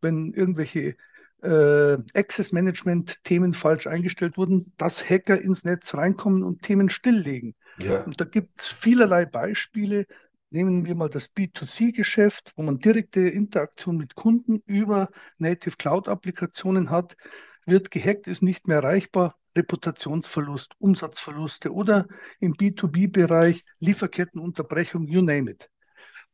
wenn 0.00 0.32
irgendwelche 0.32 0.96
äh, 1.42 1.96
Access 2.14 2.52
Management 2.52 3.22
Themen 3.24 3.54
falsch 3.54 3.86
eingestellt 3.86 4.36
wurden, 4.36 4.72
dass 4.76 5.08
Hacker 5.08 5.40
ins 5.40 5.64
Netz 5.64 5.94
reinkommen 5.94 6.42
und 6.42 6.62
Themen 6.62 6.88
stilllegen. 6.88 7.54
Ja. 7.78 8.02
Und 8.02 8.20
da 8.20 8.24
gibt 8.24 8.60
es 8.60 8.68
vielerlei 8.68 9.24
Beispiele. 9.24 10.06
Nehmen 10.50 10.84
wir 10.84 10.94
mal 10.94 11.08
das 11.08 11.34
B2C-Geschäft, 11.34 12.52
wo 12.56 12.62
man 12.62 12.78
direkte 12.78 13.20
Interaktion 13.20 13.96
mit 13.96 14.14
Kunden 14.14 14.60
über 14.66 15.08
Native 15.38 15.76
Cloud-Applikationen 15.76 16.90
hat, 16.90 17.16
wird 17.66 17.90
gehackt, 17.90 18.26
ist 18.26 18.42
nicht 18.42 18.68
mehr 18.68 18.78
erreichbar, 18.78 19.36
Reputationsverlust, 19.56 20.74
Umsatzverluste 20.78 21.72
oder 21.72 22.06
im 22.40 22.54
B2B-Bereich 22.54 23.64
Lieferkettenunterbrechung, 23.80 25.06
you 25.06 25.22
name 25.22 25.50
it. 25.50 25.68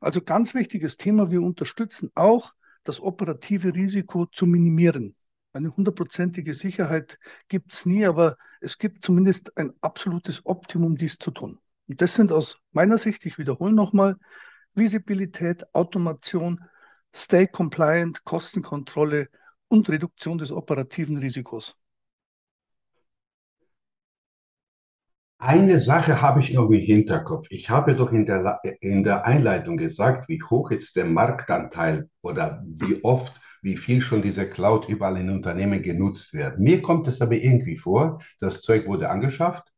Also 0.00 0.22
ganz 0.22 0.54
wichtiges 0.54 0.96
Thema, 0.96 1.30
wir 1.30 1.42
unterstützen 1.42 2.10
auch 2.14 2.52
das 2.84 3.00
operative 3.00 3.74
Risiko 3.74 4.26
zu 4.26 4.46
minimieren. 4.46 5.16
Eine 5.52 5.74
hundertprozentige 5.74 6.54
Sicherheit 6.54 7.18
gibt 7.48 7.72
es 7.72 7.84
nie, 7.84 8.06
aber 8.06 8.36
es 8.60 8.78
gibt 8.78 9.04
zumindest 9.04 9.56
ein 9.56 9.72
absolutes 9.80 10.46
Optimum, 10.46 10.96
dies 10.96 11.18
zu 11.18 11.30
tun. 11.30 11.58
Und 11.88 12.00
das 12.00 12.14
sind 12.14 12.32
aus 12.32 12.58
meiner 12.72 12.98
Sicht, 12.98 13.26
ich 13.26 13.38
wiederhole 13.38 13.72
nochmal, 13.72 14.16
Visibilität, 14.74 15.64
Automation, 15.74 16.60
Stay 17.14 17.46
Compliant, 17.46 18.24
Kostenkontrolle 18.24 19.28
und 19.68 19.88
Reduktion 19.88 20.38
des 20.38 20.52
operativen 20.52 21.18
Risikos. 21.18 21.76
Eine 25.40 25.78
Sache 25.78 26.20
habe 26.20 26.40
ich 26.40 26.52
noch 26.52 26.68
im 26.68 26.80
Hinterkopf. 26.80 27.46
Ich 27.50 27.70
habe 27.70 27.94
doch 27.94 28.10
in 28.10 28.26
der, 28.26 28.60
in 28.80 29.04
der 29.04 29.24
Einleitung 29.24 29.76
gesagt, 29.76 30.28
wie 30.28 30.42
hoch 30.42 30.72
jetzt 30.72 30.96
der 30.96 31.04
Marktanteil 31.04 32.10
oder 32.22 32.64
wie 32.66 33.04
oft, 33.04 33.40
wie 33.62 33.76
viel 33.76 34.00
schon 34.00 34.20
diese 34.20 34.48
Cloud 34.48 34.88
überall 34.88 35.16
in 35.16 35.30
Unternehmen 35.30 35.80
genutzt 35.80 36.34
wird. 36.34 36.58
Mir 36.58 36.82
kommt 36.82 37.06
es 37.06 37.22
aber 37.22 37.36
irgendwie 37.36 37.76
vor, 37.76 38.20
das 38.40 38.62
Zeug 38.62 38.88
wurde 38.88 39.10
angeschafft, 39.10 39.72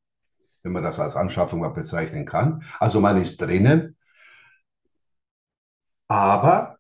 wenn 0.63 0.73
man 0.73 0.83
das 0.83 0.99
als 0.99 1.15
Anschaffung 1.15 1.61
mal 1.61 1.69
bezeichnen 1.69 2.25
kann. 2.25 2.63
Also 2.79 3.01
man 3.01 3.21
ist 3.21 3.41
drinnen, 3.41 3.99
aber 6.09 6.80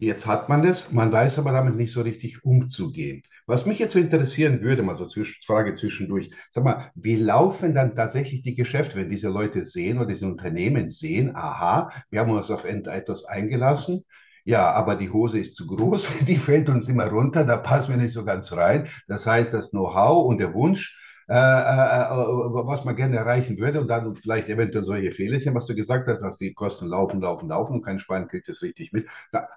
Jetzt 0.00 0.26
hat 0.26 0.48
man 0.48 0.64
es, 0.64 0.92
man 0.92 1.10
weiß 1.10 1.38
aber 1.38 1.50
damit 1.52 1.74
nicht 1.74 1.92
so 1.92 2.02
richtig 2.02 2.44
umzugehen. 2.44 3.22
Was 3.46 3.66
mich 3.66 3.80
jetzt 3.80 3.94
so 3.94 3.98
interessieren 3.98 4.60
würde, 4.60 4.82
mal 4.82 4.96
so 4.96 5.06
zwischen, 5.06 5.42
Frage 5.44 5.74
zwischendurch, 5.74 6.30
sag 6.50 6.62
mal, 6.64 6.92
wie 6.94 7.16
laufen 7.16 7.74
dann 7.74 7.96
tatsächlich 7.96 8.42
die 8.42 8.54
Geschäfte, 8.54 8.96
wenn 8.96 9.10
diese 9.10 9.28
Leute 9.28 9.64
sehen 9.64 9.98
oder 9.98 10.06
diese 10.06 10.26
Unternehmen 10.26 10.88
sehen, 10.88 11.34
aha, 11.34 11.90
wir 12.10 12.20
haben 12.20 12.30
uns 12.30 12.50
auf 12.50 12.64
etwas 12.64 13.24
eingelassen, 13.24 14.04
ja, 14.44 14.70
aber 14.70 14.94
die 14.94 15.10
Hose 15.10 15.40
ist 15.40 15.56
zu 15.56 15.66
groß, 15.66 16.08
die 16.28 16.36
fällt 16.36 16.68
uns 16.68 16.88
immer 16.88 17.08
runter, 17.08 17.44
da 17.44 17.56
passen 17.56 17.90
wir 17.90 17.96
nicht 18.02 18.12
so 18.12 18.24
ganz 18.24 18.52
rein. 18.52 18.88
Das 19.08 19.26
heißt, 19.26 19.52
das 19.52 19.70
Know-how 19.72 20.26
und 20.26 20.38
der 20.38 20.54
Wunsch, 20.54 20.96
äh, 21.30 21.34
äh, 21.34 21.34
äh, 21.34 22.66
was 22.66 22.86
man 22.86 22.96
gerne 22.96 23.16
erreichen 23.16 23.58
würde 23.58 23.82
und 23.82 23.88
dann 23.88 24.14
vielleicht 24.16 24.48
eventuell 24.48 24.84
solche 24.84 25.12
Fehlerchen, 25.12 25.54
was 25.54 25.66
du 25.66 25.74
gesagt 25.74 26.08
hast, 26.08 26.22
dass 26.22 26.38
die 26.38 26.54
Kosten 26.54 26.86
laufen, 26.86 27.20
laufen, 27.20 27.50
laufen 27.50 27.74
und 27.74 27.82
kein 27.82 27.98
Schwein 27.98 28.28
kriegt 28.28 28.48
das 28.48 28.62
richtig 28.62 28.94
mit. 28.94 29.06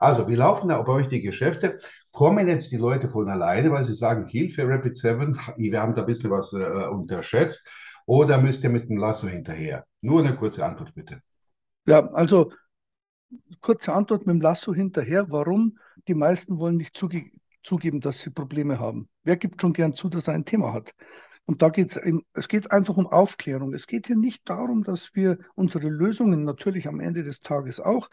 Also, 0.01 0.27
wie 0.27 0.35
laufen 0.35 0.67
da 0.67 0.81
bei 0.81 0.91
euch 0.91 1.07
die 1.07 1.21
Geschäfte? 1.21 1.79
Kommen 2.11 2.49
jetzt 2.49 2.73
die 2.73 2.77
Leute 2.77 3.07
von 3.07 3.29
alleine, 3.29 3.71
weil 3.71 3.85
sie 3.85 3.95
sagen, 3.95 4.27
Hilfe, 4.27 4.67
Rapid 4.67 4.97
7, 4.97 5.39
wir 5.57 5.81
haben 5.81 5.95
da 5.95 6.01
ein 6.01 6.07
bisschen 6.07 6.29
was 6.29 6.51
äh, 6.51 6.87
unterschätzt 6.89 7.65
oder 8.05 8.37
müsst 8.37 8.65
ihr 8.65 8.69
mit 8.69 8.89
dem 8.89 8.97
Lasso 8.97 9.27
hinterher? 9.27 9.85
Nur 10.01 10.19
eine 10.19 10.35
kurze 10.35 10.65
Antwort 10.65 10.93
bitte. 10.93 11.21
Ja, 11.85 12.05
also 12.11 12.51
kurze 13.61 13.93
Antwort 13.93 14.25
mit 14.25 14.35
dem 14.35 14.41
Lasso 14.41 14.73
hinterher. 14.73 15.27
Warum? 15.29 15.77
Die 16.09 16.15
meisten 16.15 16.59
wollen 16.59 16.75
nicht 16.75 16.97
zuge 16.97 17.31
zugeben, 17.63 18.01
dass 18.01 18.19
sie 18.19 18.31
Probleme 18.31 18.79
haben. 18.79 19.07
Wer 19.23 19.37
gibt 19.37 19.61
schon 19.61 19.71
gern 19.71 19.93
zu, 19.93 20.09
dass 20.09 20.27
er 20.27 20.33
ein 20.33 20.43
Thema 20.43 20.73
hat? 20.73 20.93
Und 21.45 21.61
da 21.61 21.69
geht 21.69 21.95
es, 21.95 22.21
es 22.33 22.47
geht 22.47 22.71
einfach 22.71 22.97
um 22.97 23.07
Aufklärung. 23.07 23.73
Es 23.73 23.87
geht 23.87 24.07
hier 24.07 24.15
nicht 24.15 24.47
darum, 24.49 24.83
dass 24.83 25.15
wir 25.15 25.39
unsere 25.55 25.89
Lösungen 25.89 26.43
natürlich 26.43 26.87
am 26.87 26.99
Ende 26.99 27.23
des 27.23 27.41
Tages 27.41 27.79
auch 27.79 28.09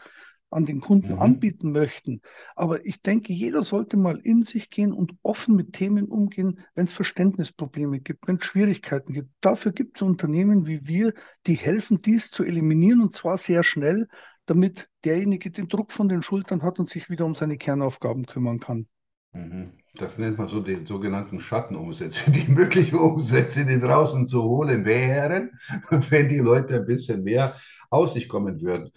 an 0.51 0.65
den 0.65 0.81
Kunden 0.81 1.13
mhm. 1.13 1.19
anbieten 1.19 1.71
möchten. 1.71 2.21
Aber 2.55 2.85
ich 2.85 3.01
denke, 3.01 3.33
jeder 3.33 3.61
sollte 3.61 3.97
mal 3.97 4.17
in 4.17 4.43
sich 4.43 4.69
gehen 4.69 4.93
und 4.93 5.13
offen 5.21 5.55
mit 5.55 5.73
Themen 5.73 6.05
umgehen, 6.07 6.59
wenn 6.75 6.85
es 6.85 6.93
Verständnisprobleme 6.93 7.99
gibt, 7.99 8.27
wenn 8.27 8.37
es 8.37 8.45
Schwierigkeiten 8.45 9.13
gibt. 9.13 9.29
Dafür 9.41 9.71
gibt 9.71 9.97
es 9.97 10.01
Unternehmen 10.01 10.65
wie 10.65 10.87
wir, 10.87 11.13
die 11.45 11.55
helfen, 11.55 11.99
dies 11.99 12.31
zu 12.31 12.43
eliminieren 12.43 13.01
und 13.01 13.13
zwar 13.13 13.37
sehr 13.37 13.63
schnell, 13.63 14.07
damit 14.45 14.89
derjenige 15.05 15.51
den 15.51 15.67
Druck 15.67 15.91
von 15.91 16.09
den 16.09 16.23
Schultern 16.23 16.63
hat 16.63 16.79
und 16.79 16.89
sich 16.89 17.09
wieder 17.09 17.25
um 17.25 17.35
seine 17.35 17.57
Kernaufgaben 17.57 18.25
kümmern 18.25 18.59
kann. 18.59 18.87
Mhm. 19.33 19.78
Das 19.95 20.17
nennt 20.17 20.37
man 20.37 20.47
so 20.47 20.61
den 20.61 20.85
sogenannten 20.85 21.39
Schattenumsätze, 21.39 22.19
die 22.31 22.51
möglichen 22.51 22.97
Umsätze, 22.97 23.65
die 23.65 23.79
draußen 23.79 24.25
zu 24.25 24.43
holen 24.43 24.85
wären, 24.85 25.51
wenn 25.89 26.29
die 26.29 26.37
Leute 26.37 26.75
ein 26.75 26.85
bisschen 26.85 27.23
mehr 27.23 27.55
aus 27.89 28.13
sich 28.13 28.29
kommen 28.29 28.61
würden. 28.61 28.91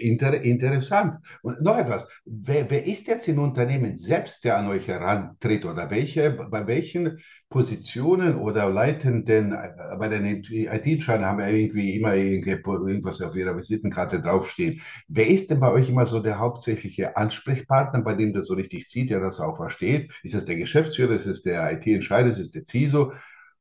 Inter 0.00 0.40
interessant. 0.40 1.16
Und 1.42 1.62
noch 1.62 1.78
etwas. 1.78 2.06
Wer, 2.24 2.70
wer, 2.70 2.86
ist 2.86 3.06
jetzt 3.06 3.26
im 3.28 3.38
Unternehmen 3.38 3.96
selbst, 3.96 4.44
der 4.44 4.58
an 4.58 4.68
euch 4.68 4.86
herantritt 4.86 5.64
oder 5.64 5.90
welche, 5.90 6.30
bei 6.30 6.66
welchen 6.66 7.18
Positionen 7.48 8.36
oder 8.36 8.68
leitenden, 8.68 9.52
äh, 9.52 9.70
bei 9.98 10.08
den 10.08 10.26
IT-Entscheidern 10.26 11.24
haben 11.24 11.38
wir 11.38 11.48
irgendwie 11.48 11.96
immer 11.96 12.14
irgendwas 12.14 13.22
auf 13.22 13.34
ihrer 13.34 13.56
Visitenkarte 13.56 14.20
draufstehen. 14.20 14.80
Wer 15.08 15.28
ist 15.28 15.50
denn 15.50 15.60
bei 15.60 15.70
euch 15.70 15.88
immer 15.88 16.06
so 16.06 16.20
der 16.20 16.38
hauptsächliche 16.38 17.16
Ansprechpartner, 17.16 18.02
bei 18.02 18.14
dem 18.14 18.34
das 18.34 18.46
so 18.46 18.54
richtig 18.54 18.88
zieht, 18.88 19.10
der 19.10 19.20
das 19.20 19.40
auch 19.40 19.56
versteht? 19.56 20.12
Ist 20.22 20.34
es 20.34 20.44
der 20.44 20.56
Geschäftsführer, 20.56 21.14
ist 21.14 21.26
es 21.26 21.42
der 21.42 21.72
IT-Entscheider, 21.72 22.28
ist 22.28 22.38
es 22.38 22.50
der 22.50 22.64
CISO? 22.64 23.12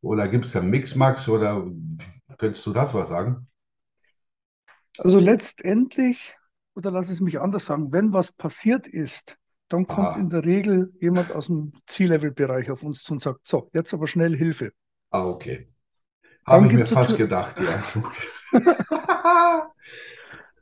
Oder 0.02 0.28
gibt 0.28 0.46
es 0.46 0.52
da 0.52 0.62
Mixmax 0.62 1.30
oder 1.30 1.66
könntest 2.38 2.66
du 2.66 2.74
das 2.74 2.94
was 2.94 3.08
sagen? 3.08 3.48
Also 4.98 5.20
letztendlich, 5.20 6.36
oder 6.76 6.92
lass 6.92 7.10
es 7.10 7.20
mich 7.20 7.40
anders 7.40 7.66
sagen, 7.66 7.92
wenn 7.92 8.14
was 8.14 8.32
passiert 8.32 8.88
ist, 8.88 9.38
dann 9.70 9.88
kommt 9.88 10.10
Aha. 10.10 10.20
in 10.20 10.30
der 10.30 10.46
Regel 10.46 10.94
jemand 11.00 11.32
aus 11.32 11.48
dem 11.48 11.74
C-Level-Bereich 11.88 12.70
auf 12.70 12.84
uns 12.84 13.04
zu 13.04 13.14
und 13.14 13.22
sagt, 13.22 13.40
so, 13.48 13.70
jetzt 13.74 13.94
aber 13.94 14.08
schnell 14.08 14.36
Hilfe. 14.36 14.72
Ah, 15.10 15.26
okay. 15.26 15.70
Habe 16.46 16.68
ich 16.68 16.74
mir 16.74 16.86
fast 16.86 17.18
gedacht, 17.18 17.60
ja. 17.60 17.84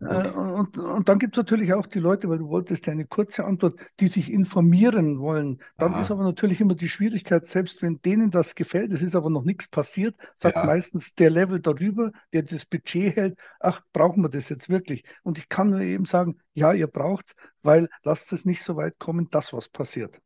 Äh, 0.01 0.29
und, 0.31 0.77
und 0.77 1.09
dann 1.09 1.19
gibt 1.19 1.35
es 1.35 1.37
natürlich 1.37 1.73
auch 1.73 1.85
die 1.85 1.99
Leute, 1.99 2.27
weil 2.27 2.39
du 2.39 2.47
wolltest 2.47 2.87
ja 2.87 2.93
eine 2.93 3.05
kurze 3.05 3.45
Antwort, 3.45 3.79
die 3.99 4.07
sich 4.07 4.31
informieren 4.31 5.19
wollen. 5.19 5.61
Dann 5.77 5.93
Aha. 5.93 6.01
ist 6.01 6.11
aber 6.11 6.23
natürlich 6.23 6.59
immer 6.59 6.75
die 6.75 6.89
Schwierigkeit, 6.89 7.45
selbst 7.45 7.81
wenn 7.81 8.01
denen 8.01 8.31
das 8.31 8.55
gefällt, 8.55 8.91
es 8.91 9.03
ist 9.03 9.15
aber 9.15 9.29
noch 9.29 9.43
nichts 9.43 9.67
passiert, 9.67 10.15
sagt 10.33 10.55
ja. 10.55 10.65
meistens 10.65 11.13
der 11.13 11.29
Level 11.29 11.59
darüber, 11.59 12.11
der 12.33 12.43
das 12.43 12.65
Budget 12.65 13.15
hält, 13.15 13.37
ach, 13.59 13.81
brauchen 13.93 14.23
wir 14.23 14.29
das 14.29 14.49
jetzt 14.49 14.69
wirklich? 14.69 15.03
Und 15.23 15.37
ich 15.37 15.49
kann 15.49 15.69
nur 15.69 15.81
eben 15.81 16.05
sagen, 16.05 16.39
ja, 16.53 16.73
ihr 16.73 16.87
braucht 16.87 17.27
es, 17.27 17.35
weil 17.61 17.87
lasst 18.03 18.33
es 18.33 18.43
nicht 18.43 18.63
so 18.63 18.75
weit 18.75 18.97
kommen, 18.97 19.29
dass 19.29 19.53
was 19.53 19.69
passiert. 19.69 20.19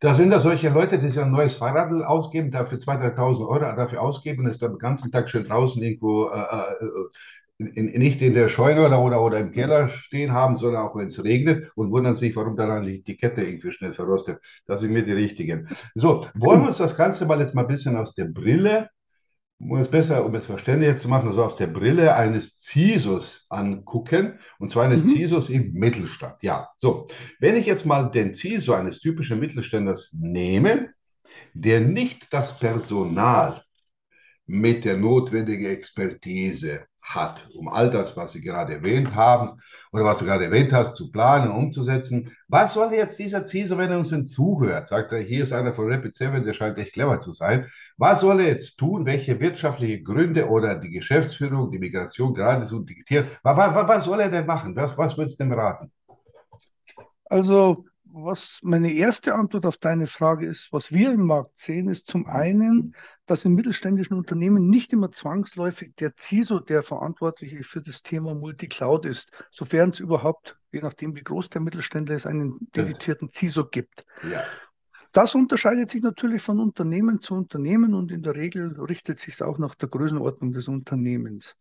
Da 0.00 0.12
sind 0.12 0.30
da 0.30 0.40
solche 0.40 0.68
Leute, 0.68 0.98
die 0.98 1.08
sich 1.08 1.22
ein 1.22 1.30
neues 1.30 1.56
Fahrrad 1.56 1.90
ausgeben, 2.04 2.50
dafür 2.50 2.78
2.000, 2.78 3.16
3.000 3.16 3.48
Euro 3.48 3.76
dafür 3.76 4.02
ausgeben, 4.02 4.46
ist 4.46 4.60
dann 4.60 4.72
den 4.72 4.78
ganzen 4.78 5.10
Tag 5.10 5.30
schön 5.30 5.44
draußen 5.44 5.82
irgendwo 5.82 6.28
äh, 6.28 6.38
äh, 6.38 6.86
in, 7.58 7.86
nicht 7.86 8.20
in 8.20 8.34
der 8.34 8.48
Scheune 8.48 8.84
oder, 8.84 9.02
oder, 9.02 9.22
oder 9.22 9.38
im 9.38 9.52
Keller 9.52 9.88
stehen 9.88 10.32
haben, 10.32 10.56
sondern 10.56 10.82
auch 10.82 10.94
wenn 10.96 11.06
es 11.06 11.22
regnet 11.24 11.70
und 11.74 11.90
wundern 11.90 12.14
sich, 12.14 12.36
warum 12.36 12.56
dann 12.56 12.82
die, 12.84 13.16
Kette 13.16 13.42
irgendwie 13.42 13.72
schnell 13.72 13.92
verrostet. 13.92 14.40
Das 14.66 14.80
sind 14.80 14.92
mir 14.92 15.04
die 15.04 15.12
richtigen. 15.12 15.68
So, 15.94 16.26
wollen 16.34 16.60
wir 16.60 16.68
uns 16.68 16.78
das 16.78 16.96
Ganze 16.96 17.24
mal 17.24 17.40
jetzt 17.40 17.54
mal 17.54 17.62
ein 17.62 17.68
bisschen 17.68 17.96
aus 17.96 18.14
der 18.14 18.26
Brille, 18.26 18.90
um 19.58 19.78
es 19.78 19.90
besser, 19.90 20.26
um 20.26 20.34
es 20.34 20.44
verständlich 20.44 20.98
zu 20.98 21.08
machen, 21.08 21.28
also 21.28 21.42
aus 21.42 21.56
der 21.56 21.68
Brille 21.68 22.14
eines 22.14 22.60
CISOs 22.60 23.46
angucken, 23.48 24.38
und 24.58 24.70
zwar 24.70 24.84
eines 24.84 25.04
mhm. 25.04 25.16
CISOs 25.16 25.48
im 25.48 25.72
Mittelstand. 25.72 26.36
Ja, 26.42 26.68
so, 26.76 27.08
wenn 27.40 27.56
ich 27.56 27.64
jetzt 27.64 27.86
mal 27.86 28.10
den 28.10 28.34
CISO 28.34 28.74
eines 28.74 29.00
typischen 29.00 29.40
Mittelständlers 29.40 30.14
nehme, 30.20 30.90
der 31.54 31.80
nicht 31.80 32.30
das 32.34 32.58
Personal 32.58 33.62
mit 34.46 34.84
der 34.84 34.98
notwendigen 34.98 35.66
Expertise 35.66 36.84
hat, 37.06 37.48
um 37.54 37.68
all 37.68 37.88
das, 37.88 38.16
was 38.16 38.32
Sie 38.32 38.40
gerade 38.40 38.74
erwähnt 38.74 39.14
haben 39.14 39.60
oder 39.92 40.04
was 40.04 40.18
du 40.18 40.24
gerade 40.24 40.44
erwähnt 40.44 40.72
hast, 40.72 40.96
zu 40.96 41.10
planen, 41.10 41.50
umzusetzen. 41.50 42.36
Was 42.48 42.74
soll 42.74 42.92
jetzt 42.92 43.18
dieser 43.18 43.46
CISO, 43.46 43.78
wenn 43.78 43.92
er 43.92 43.98
uns 43.98 44.10
denn 44.10 44.24
zuhört? 44.24 44.88
Sagt 44.88 45.12
er, 45.12 45.20
hier 45.20 45.44
ist 45.44 45.52
einer 45.52 45.72
von 45.72 45.90
Rapid 45.90 46.12
7, 46.12 46.44
der 46.44 46.52
scheint 46.52 46.78
echt 46.78 46.94
clever 46.94 47.20
zu 47.20 47.32
sein. 47.32 47.66
Was 47.96 48.20
soll 48.20 48.40
er 48.40 48.48
jetzt 48.48 48.76
tun? 48.76 49.06
Welche 49.06 49.38
wirtschaftliche 49.38 50.02
Gründe 50.02 50.48
oder 50.48 50.74
die 50.74 50.90
Geschäftsführung, 50.90 51.70
die 51.70 51.78
Migration 51.78 52.34
gerade 52.34 52.66
so 52.66 52.80
diktieren? 52.80 53.28
Was, 53.42 53.56
was, 53.56 53.88
was 53.88 54.04
soll 54.04 54.20
er 54.20 54.30
denn 54.30 54.46
machen? 54.46 54.74
Was, 54.74 54.98
was 54.98 55.16
würdest 55.16 55.38
du 55.38 55.44
dem 55.44 55.52
raten? 55.52 55.92
Also 57.26 57.84
was 58.18 58.60
meine 58.62 58.92
erste 58.92 59.34
Antwort 59.34 59.66
auf 59.66 59.76
deine 59.76 60.06
Frage 60.06 60.46
ist, 60.46 60.72
was 60.72 60.90
wir 60.90 61.12
im 61.12 61.26
Markt 61.26 61.58
sehen, 61.58 61.88
ist 61.90 62.06
zum 62.06 62.26
einen, 62.26 62.94
dass 63.26 63.44
in 63.44 63.52
mittelständischen 63.52 64.16
Unternehmen 64.16 64.70
nicht 64.70 64.94
immer 64.94 65.12
zwangsläufig 65.12 65.94
der 65.96 66.14
CISO 66.18 66.60
der 66.60 66.82
Verantwortliche 66.82 67.62
für 67.62 67.82
das 67.82 68.02
Thema 68.02 68.34
Multicloud 68.34 69.04
ist, 69.04 69.30
sofern 69.50 69.90
es 69.90 70.00
überhaupt, 70.00 70.56
je 70.72 70.80
nachdem 70.80 71.14
wie 71.14 71.22
groß 71.22 71.50
der 71.50 71.60
Mittelständler 71.60 72.16
ist, 72.16 72.26
einen 72.26 72.56
dedizierten 72.74 73.30
CISO 73.30 73.66
gibt. 73.66 74.06
Ja. 74.30 74.42
Das 75.12 75.34
unterscheidet 75.34 75.90
sich 75.90 76.02
natürlich 76.02 76.40
von 76.40 76.58
Unternehmen 76.58 77.20
zu 77.20 77.34
Unternehmen 77.34 77.92
und 77.92 78.10
in 78.10 78.22
der 78.22 78.34
Regel 78.34 78.80
richtet 78.80 79.18
sich 79.18 79.34
es 79.34 79.42
auch 79.42 79.58
nach 79.58 79.74
der 79.74 79.90
Größenordnung 79.90 80.52
des 80.52 80.68
Unternehmens 80.68 81.54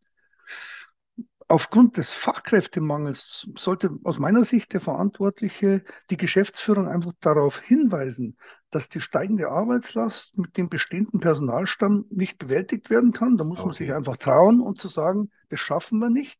aufgrund 1.47 1.97
des 1.97 2.13
Fachkräftemangels 2.13 3.47
sollte 3.55 3.91
aus 4.03 4.19
meiner 4.19 4.43
Sicht 4.43 4.73
der 4.73 4.81
Verantwortliche 4.81 5.83
die 6.09 6.17
Geschäftsführung 6.17 6.87
einfach 6.87 7.13
darauf 7.19 7.59
hinweisen, 7.59 8.37
dass 8.71 8.89
die 8.89 9.01
steigende 9.01 9.49
Arbeitslast 9.49 10.37
mit 10.37 10.57
dem 10.57 10.69
bestehenden 10.69 11.19
Personalstamm 11.19 12.05
nicht 12.09 12.39
bewältigt 12.39 12.89
werden 12.89 13.11
kann. 13.11 13.37
Da 13.37 13.43
muss 13.43 13.59
okay. 13.59 13.67
man 13.67 13.75
sich 13.75 13.93
einfach 13.93 14.17
trauen 14.17 14.59
und 14.59 14.79
zu 14.79 14.87
sagen, 14.87 15.29
das 15.49 15.59
schaffen 15.59 15.99
wir 15.99 16.09
nicht. 16.09 16.39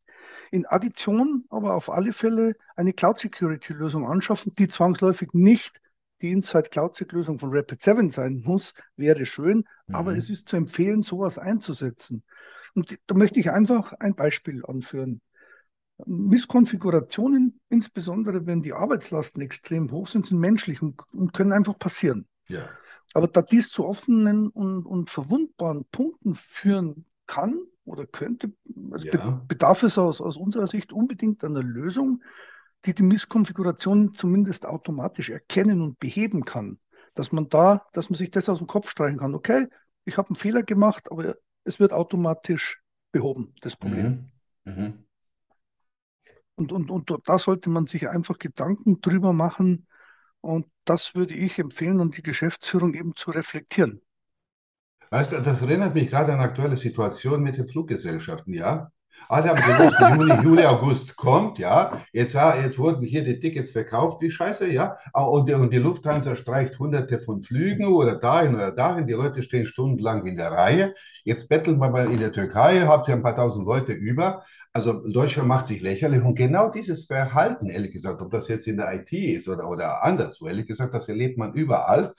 In 0.50 0.66
Addition 0.66 1.44
aber 1.50 1.74
auf 1.74 1.90
alle 1.90 2.12
Fälle 2.12 2.54
eine 2.74 2.92
Cloud-Security-Lösung 2.92 4.06
anschaffen, 4.06 4.52
die 4.58 4.68
zwangsläufig 4.68 5.30
nicht 5.32 5.80
die 6.22 6.32
Inside 6.32 6.70
Cloud-Lösung 6.70 7.38
von 7.38 7.52
Rapid7 7.52 8.10
sein 8.10 8.42
muss, 8.44 8.74
wäre 8.96 9.26
schön, 9.26 9.64
mhm. 9.86 9.94
aber 9.94 10.16
es 10.16 10.30
ist 10.30 10.48
zu 10.48 10.56
empfehlen, 10.56 11.02
sowas 11.02 11.38
einzusetzen. 11.38 12.24
Und 12.76 12.98
da 13.06 13.14
möchte 13.14 13.40
ich 13.40 13.50
einfach 13.50 13.94
ein 13.94 14.14
Beispiel 14.14 14.62
anführen. 14.64 15.22
Misskonfigurationen, 16.04 17.58
insbesondere 17.70 18.44
wenn 18.46 18.62
die 18.62 18.74
Arbeitslasten 18.74 19.40
extrem 19.40 19.90
hoch 19.90 20.08
sind, 20.08 20.26
sind 20.26 20.38
menschlich 20.38 20.82
und, 20.82 21.02
und 21.14 21.32
können 21.32 21.52
einfach 21.52 21.78
passieren. 21.78 22.28
Ja. 22.48 22.68
Aber 23.14 23.28
da 23.28 23.40
dies 23.40 23.70
zu 23.70 23.86
offenen 23.86 24.50
und, 24.50 24.84
und 24.84 25.08
verwundbaren 25.08 25.86
Punkten 25.90 26.34
führen 26.34 27.06
kann 27.26 27.58
oder 27.86 28.06
könnte, 28.06 28.52
also 28.90 29.08
ja. 29.08 29.42
bedarf 29.48 29.82
es 29.82 29.96
aus, 29.96 30.20
aus 30.20 30.36
unserer 30.36 30.66
Sicht 30.66 30.92
unbedingt 30.92 31.42
einer 31.44 31.62
Lösung, 31.62 32.22
die 32.84 32.92
die 32.92 33.02
Misskonfiguration 33.02 34.12
zumindest 34.12 34.66
automatisch 34.66 35.30
erkennen 35.30 35.80
und 35.80 35.98
beheben 35.98 36.44
kann. 36.44 36.78
Dass 37.14 37.32
man 37.32 37.48
da, 37.48 37.86
dass 37.94 38.10
man 38.10 38.18
sich 38.18 38.30
das 38.30 38.50
aus 38.50 38.58
dem 38.58 38.66
Kopf 38.66 38.90
streichen 38.90 39.18
kann. 39.18 39.34
Okay, 39.34 39.68
ich 40.04 40.18
habe 40.18 40.28
einen 40.28 40.36
Fehler 40.36 40.62
gemacht, 40.62 41.10
aber 41.10 41.36
es 41.66 41.80
wird 41.80 41.92
automatisch 41.92 42.80
behoben, 43.12 43.54
das 43.60 43.76
Problem. 43.76 44.30
Mhm. 44.64 44.72
Mhm. 44.72 45.04
Und, 46.54 46.72
und, 46.72 46.90
und 46.90 47.12
da 47.26 47.38
sollte 47.38 47.68
man 47.68 47.86
sich 47.86 48.08
einfach 48.08 48.38
Gedanken 48.38 49.00
drüber 49.00 49.32
machen. 49.32 49.86
Und 50.40 50.66
das 50.84 51.14
würde 51.14 51.34
ich 51.34 51.58
empfehlen, 51.58 52.00
und 52.00 52.16
die 52.16 52.22
Geschäftsführung 52.22 52.94
eben 52.94 53.14
zu 53.14 53.30
reflektieren. 53.30 54.00
Weißt 55.10 55.32
du, 55.32 55.40
das 55.42 55.60
erinnert 55.60 55.94
mich 55.94 56.10
gerade 56.10 56.32
an 56.32 56.40
aktuelle 56.40 56.76
Situation 56.76 57.42
mit 57.42 57.56
den 57.58 57.68
Fluggesellschaften, 57.68 58.54
ja? 58.54 58.90
Alle 59.28 59.48
haben 59.48 59.60
gewusst, 59.60 59.96
Juni, 60.00 60.42
Juli, 60.42 60.64
August 60.64 61.16
kommt, 61.16 61.58
ja. 61.58 62.00
Jetzt, 62.12 62.34
jetzt 62.34 62.78
wurden 62.78 63.02
hier 63.02 63.24
die 63.24 63.40
Tickets 63.40 63.72
verkauft, 63.72 64.20
wie 64.20 64.30
scheiße, 64.30 64.70
ja. 64.70 64.98
Und 65.12 65.48
die, 65.48 65.54
und 65.54 65.72
die 65.72 65.78
Lufthansa 65.78 66.36
streicht 66.36 66.78
hunderte 66.78 67.18
von 67.18 67.42
Flügen 67.42 67.86
oder 67.86 68.16
dahin 68.16 68.54
oder 68.54 68.70
dahin. 68.70 69.06
Die 69.06 69.14
Leute 69.14 69.42
stehen 69.42 69.66
stundenlang 69.66 70.26
in 70.26 70.36
der 70.36 70.52
Reihe. 70.52 70.94
Jetzt 71.24 71.48
betteln 71.48 71.78
wir 71.78 71.90
mal 71.90 72.10
in 72.10 72.20
der 72.20 72.32
Türkei, 72.32 72.82
habt 72.82 73.08
ihr 73.08 73.14
ein 73.14 73.22
paar 73.22 73.36
tausend 73.36 73.66
Leute 73.66 73.92
über. 73.92 74.44
Also 74.72 74.92
Deutschland 74.92 75.48
macht 75.48 75.68
sich 75.68 75.80
lächerlich 75.80 76.22
und 76.22 76.34
genau 76.34 76.68
dieses 76.68 77.06
Verhalten, 77.06 77.70
ehrlich 77.70 77.92
gesagt, 77.92 78.20
ob 78.20 78.30
das 78.30 78.46
jetzt 78.48 78.66
in 78.66 78.76
der 78.76 78.92
IT 78.94 79.10
ist 79.10 79.48
oder, 79.48 79.68
oder 79.70 80.04
anderswo, 80.04 80.48
ehrlich 80.48 80.66
gesagt, 80.66 80.92
das 80.92 81.08
erlebt 81.08 81.38
man 81.38 81.54
überall. 81.54 82.12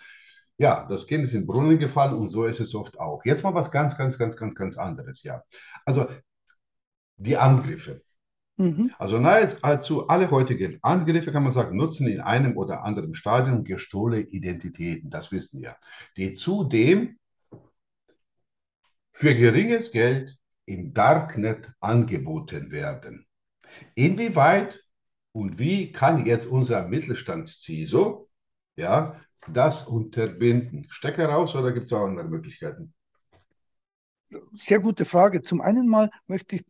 Ja, 0.57 0.87
das 0.89 1.05
Kind 1.05 1.23
ist 1.23 1.33
in 1.33 1.41
den 1.41 1.47
Brunnen 1.47 1.77
gefallen 1.77 2.15
und 2.15 2.29
so 2.29 2.45
ist 2.45 2.59
es 2.59 2.73
oft 2.73 2.99
auch. 2.99 3.23
Jetzt 3.25 3.43
mal 3.43 3.53
was 3.53 3.69
ganz, 3.69 3.95
ganz, 3.95 4.17
ganz, 4.17 4.35
ganz, 4.37 4.55
ganz 4.55 4.75
anderes, 4.75 5.21
ja. 5.21 5.43
Also 5.85 6.07
die 7.17 7.37
Angriffe. 7.37 8.01
Mhm. 8.57 8.91
Also 8.97 9.19
nahezu 9.19 10.07
alle 10.07 10.31
heutigen 10.31 10.79
Angriffe, 10.81 11.31
kann 11.31 11.43
man 11.43 11.51
sagen, 11.51 11.77
nutzen 11.77 12.07
in 12.07 12.21
einem 12.21 12.57
oder 12.57 12.83
anderen 12.83 13.13
Stadium 13.13 13.63
gestohlene 13.63 14.23
Identitäten, 14.23 15.09
das 15.09 15.31
wissen 15.31 15.61
wir, 15.61 15.77
die 16.15 16.33
zudem 16.33 17.19
für 19.11 19.35
geringes 19.35 19.91
Geld 19.91 20.37
im 20.65 20.93
Darknet 20.93 21.71
angeboten 21.79 22.71
werden. 22.71 23.27
Inwieweit 23.95 24.83
und 25.31 25.59
wie 25.59 25.91
kann 25.91 26.25
jetzt 26.25 26.47
unser 26.47 26.87
Mittelstands-CISO 26.87 28.27
ja, 28.75 29.21
das 29.47 29.87
unterbinden? 29.87 30.87
Stecker 30.89 31.29
raus 31.29 31.55
oder 31.55 31.71
gibt 31.71 31.85
es 31.85 31.93
auch 31.93 32.05
andere 32.05 32.27
Möglichkeiten? 32.27 32.93
Sehr 34.55 34.79
gute 34.79 35.05
Frage. 35.05 35.41
Zum 35.41 35.61
einen 35.61 35.87
mal 35.87 36.09
möchte 36.25 36.57
ich 36.57 36.65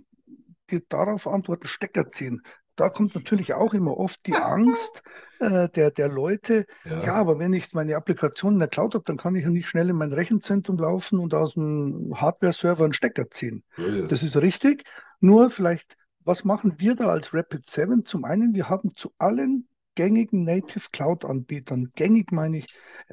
dir 0.67 0.81
darauf 0.89 1.27
antworten, 1.27 1.67
Stecker 1.67 2.09
ziehen. 2.09 2.41
Da 2.75 2.89
kommt 2.89 3.15
natürlich 3.15 3.55
auch 3.55 3.73
immer 3.73 3.97
oft 3.97 4.25
die 4.27 4.35
Angst 4.35 5.01
äh, 5.39 5.67
der, 5.69 5.89
der 5.89 6.09
Leute, 6.09 6.65
ja. 6.85 7.03
ja. 7.03 7.13
aber 7.15 7.39
wenn 7.39 7.53
ich 7.53 7.73
meine 7.73 7.95
Applikation 7.95 8.53
in 8.53 8.59
der 8.59 8.67
Cloud 8.67 8.93
habe, 8.93 9.03
dann 9.05 9.17
kann 9.17 9.35
ich 9.35 9.43
ja 9.43 9.49
nicht 9.49 9.67
schnell 9.67 9.89
in 9.89 9.95
mein 9.95 10.13
Rechenzentrum 10.13 10.77
laufen 10.77 11.19
und 11.19 11.33
aus 11.33 11.55
dem 11.55 12.13
Hardware-Server 12.15 12.83
einen 12.83 12.93
Stecker 12.93 13.29
ziehen. 13.31 13.63
Ja, 13.77 14.03
Das 14.03 14.21
ist 14.21 14.37
richtig. 14.37 14.83
Nur 15.19 15.49
vielleicht, 15.49 15.95
was 16.23 16.43
machen 16.43 16.75
wir 16.77 16.95
da 16.95 17.07
als 17.07 17.33
Rapid 17.33 17.67
7? 17.67 18.05
Zum 18.05 18.25
einen, 18.25 18.53
wir 18.53 18.69
haben 18.69 18.93
zu 18.95 19.11
allen 19.17 19.67
gängigen 19.95 20.43
Native 20.43 20.89
Cloud-Anbietern, 20.91 21.91
gängig 21.95 22.31
meine 22.31 22.59
ich 22.59 22.67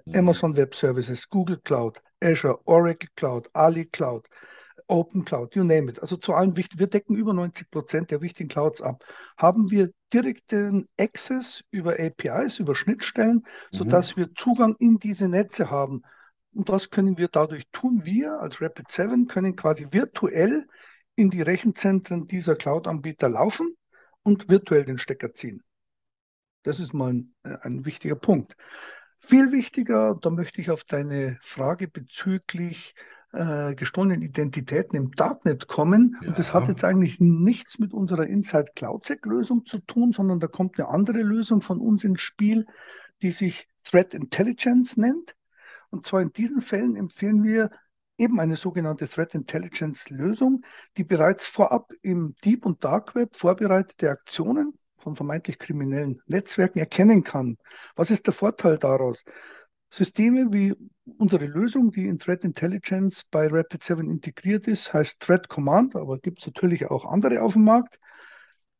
mhm. 0.04 0.16
Amazon 0.16 0.56
Web 0.56 0.74
Services, 0.74 1.30
Google 1.30 1.58
Cloud, 1.64 2.02
Azure, 2.22 2.60
Oracle 2.66 3.08
Cloud, 3.16 3.48
Ali 3.54 3.86
Cloud, 3.86 4.26
Open 4.86 5.24
Cloud, 5.24 5.54
you 5.54 5.64
name 5.64 5.90
it. 5.90 6.00
Also 6.00 6.16
zu 6.16 6.34
allen 6.34 6.56
wichtigen, 6.56 6.80
wir 6.80 6.86
decken 6.86 7.16
über 7.16 7.32
90 7.32 7.70
Prozent 7.70 8.10
der 8.10 8.20
wichtigen 8.20 8.48
Clouds 8.48 8.82
ab. 8.82 9.04
Haben 9.36 9.70
wir 9.70 9.90
direkten 10.12 10.88
Access 10.98 11.64
über 11.70 11.98
APIs, 11.98 12.58
über 12.58 12.74
Schnittstellen, 12.74 13.36
mhm. 13.36 13.76
sodass 13.76 14.16
wir 14.16 14.34
Zugang 14.34 14.76
in 14.78 14.98
diese 14.98 15.28
Netze 15.28 15.70
haben. 15.70 16.02
Und 16.52 16.68
was 16.68 16.90
können 16.90 17.18
wir 17.18 17.28
dadurch 17.28 17.64
tun? 17.72 18.04
Wir 18.04 18.40
als 18.40 18.58
Rapid7 18.58 19.26
können 19.26 19.56
quasi 19.56 19.88
virtuell 19.90 20.66
in 21.16 21.30
die 21.30 21.42
Rechenzentren 21.42 22.26
dieser 22.26 22.54
Cloud-Anbieter 22.54 23.28
laufen 23.28 23.74
und 24.22 24.48
virtuell 24.48 24.84
den 24.84 24.98
Stecker 24.98 25.32
ziehen. 25.32 25.62
Das 26.62 26.80
ist 26.80 26.92
mal 26.94 27.12
ein, 27.12 27.34
äh, 27.42 27.56
ein 27.62 27.84
wichtiger 27.84 28.16
Punkt. 28.16 28.56
Viel 29.20 29.52
wichtiger, 29.52 30.18
da 30.20 30.30
möchte 30.30 30.60
ich 30.60 30.70
auf 30.70 30.84
deine 30.84 31.38
Frage 31.40 31.88
bezüglich 31.88 32.94
äh, 33.34 33.74
gestohlenen 33.74 34.22
Identitäten 34.22 34.96
im 34.96 35.10
Darknet 35.10 35.66
kommen. 35.66 36.16
Ja. 36.22 36.28
Und 36.28 36.38
das 36.38 36.54
hat 36.54 36.68
jetzt 36.68 36.84
eigentlich 36.84 37.18
nichts 37.18 37.78
mit 37.78 37.92
unserer 37.92 38.26
Inside 38.26 38.66
CloudSec-Lösung 38.76 39.66
zu 39.66 39.78
tun, 39.80 40.12
sondern 40.12 40.40
da 40.40 40.46
kommt 40.46 40.78
eine 40.78 40.88
andere 40.88 41.22
Lösung 41.22 41.60
von 41.60 41.80
uns 41.80 42.04
ins 42.04 42.20
Spiel, 42.20 42.66
die 43.22 43.32
sich 43.32 43.68
Threat 43.82 44.14
Intelligence 44.14 44.96
nennt. 44.96 45.34
Und 45.90 46.04
zwar 46.04 46.22
in 46.22 46.32
diesen 46.32 46.60
Fällen 46.60 46.96
empfehlen 46.96 47.42
wir 47.42 47.70
eben 48.18 48.38
eine 48.38 48.56
sogenannte 48.56 49.08
Threat 49.08 49.34
Intelligence 49.34 50.10
Lösung, 50.10 50.62
die 50.96 51.04
bereits 51.04 51.46
vorab 51.46 51.92
im 52.02 52.34
Deep 52.44 52.64
und 52.64 52.84
Dark 52.84 53.14
Web 53.14 53.36
vorbereitete 53.36 54.10
Aktionen 54.10 54.78
von 54.98 55.16
vermeintlich 55.16 55.58
kriminellen 55.58 56.22
Netzwerken 56.26 56.78
erkennen 56.78 57.24
kann. 57.24 57.58
Was 57.96 58.10
ist 58.10 58.26
der 58.26 58.32
Vorteil 58.32 58.78
daraus? 58.78 59.24
Systeme 59.94 60.52
wie 60.52 60.74
unsere 61.18 61.46
Lösung, 61.46 61.92
die 61.92 62.08
in 62.08 62.18
Threat 62.18 62.42
Intelligence 62.42 63.22
bei 63.30 63.46
Rapid7 63.46 64.10
integriert 64.10 64.66
ist, 64.66 64.92
heißt 64.92 65.20
Threat 65.20 65.48
Command, 65.48 65.94
aber 65.94 66.18
gibt 66.18 66.40
es 66.40 66.46
natürlich 66.46 66.90
auch 66.90 67.04
andere 67.04 67.42
auf 67.42 67.52
dem 67.52 67.62
Markt, 67.62 68.00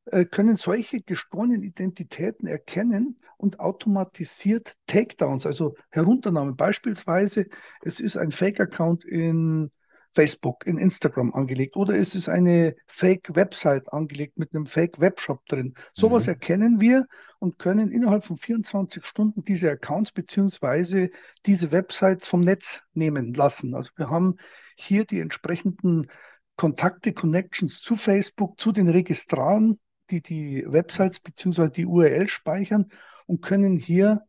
äh, 0.06 0.24
können 0.24 0.56
solche 0.56 1.02
gestohlenen 1.02 1.62
Identitäten 1.62 2.48
erkennen 2.48 3.20
und 3.36 3.60
automatisiert 3.60 4.74
Takedowns, 4.88 5.46
also 5.46 5.76
Herunternahmen. 5.90 6.56
Beispielsweise, 6.56 7.46
es 7.82 8.00
ist 8.00 8.16
ein 8.16 8.32
Fake-Account 8.32 9.04
in 9.04 9.70
Facebook, 10.14 10.66
in 10.66 10.78
Instagram 10.78 11.34
angelegt 11.34 11.76
oder 11.76 11.98
es 11.98 12.14
ist 12.14 12.28
eine 12.28 12.76
Fake-Website 12.86 13.92
angelegt 13.92 14.38
mit 14.38 14.54
einem 14.54 14.66
Fake-Webshop 14.66 15.44
drin. 15.46 15.74
Sowas 15.92 16.26
mhm. 16.26 16.32
erkennen 16.34 16.80
wir 16.80 17.06
und 17.40 17.58
können 17.58 17.90
innerhalb 17.90 18.24
von 18.24 18.36
24 18.36 19.04
Stunden 19.04 19.44
diese 19.44 19.70
Accounts 19.70 20.12
beziehungsweise 20.12 21.10
diese 21.46 21.72
Websites 21.72 22.26
vom 22.26 22.42
Netz 22.42 22.80
nehmen 22.92 23.34
lassen. 23.34 23.74
Also 23.74 23.90
wir 23.96 24.08
haben 24.08 24.36
hier 24.76 25.04
die 25.04 25.20
entsprechenden 25.20 26.08
Kontakte, 26.56 27.12
Connections 27.12 27.80
zu 27.82 27.96
Facebook, 27.96 28.60
zu 28.60 28.70
den 28.70 28.88
Registraren, 28.88 29.80
die 30.10 30.20
die 30.20 30.64
Websites 30.66 31.18
beziehungsweise 31.18 31.70
die 31.70 31.86
URL 31.86 32.28
speichern 32.28 32.86
und 33.26 33.42
können 33.42 33.78
hier 33.78 34.22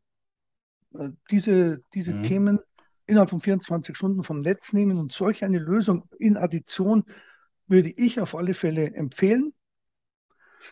äh, 0.98 1.10
diese, 1.30 1.82
diese 1.94 2.14
mhm. 2.14 2.24
Themen 2.24 2.60
innerhalb 3.08 3.30
von 3.30 3.40
24 3.40 3.96
Stunden 3.96 4.24
vom 4.24 4.42
Netz 4.42 4.74
nehmen. 4.74 4.98
Und 4.98 5.12
solch 5.12 5.44
eine 5.44 5.60
Lösung 5.60 6.08
in 6.20 6.38
Addition 6.38 7.04
würde 7.68 7.94
ich 7.96 8.20
auf 8.20 8.36
alle 8.36 8.54
Fälle 8.54 8.94
empfehlen. 8.94 9.54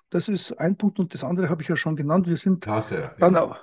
Das 0.09 0.27
ist 0.27 0.51
ein 0.53 0.77
Punkt 0.77 0.99
und 0.99 1.13
das 1.13 1.23
andere 1.23 1.49
habe 1.49 1.61
ich 1.61 1.67
ja 1.67 1.75
schon 1.75 1.95
genannt. 1.95 2.27
Wir 2.27 2.37
sind 2.37 2.61
Klasse, 2.61 3.11
dann 3.19 3.33
ja. 3.33 3.57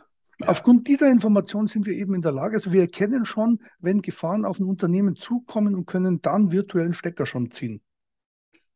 Aufgrund 0.47 0.89
dieser 0.89 1.11
Information 1.11 1.67
sind 1.67 1.87
wir 1.87 1.93
eben 1.93 2.15
in 2.15 2.23
der 2.23 2.33
Lage, 2.33 2.55
also 2.55 2.73
wir 2.73 2.81
erkennen 2.81 3.27
schon, 3.27 3.61
wenn 3.79 4.01
Gefahren 4.01 4.47
auf 4.47 4.59
ein 4.59 4.65
Unternehmen 4.65 5.17
zukommen 5.17 5.75
und 5.75 5.87
können 5.87 6.23
dann 6.23 6.51
virtuellen 6.51 6.95
Stecker 6.95 7.27
schon 7.27 7.51
ziehen. 7.51 7.83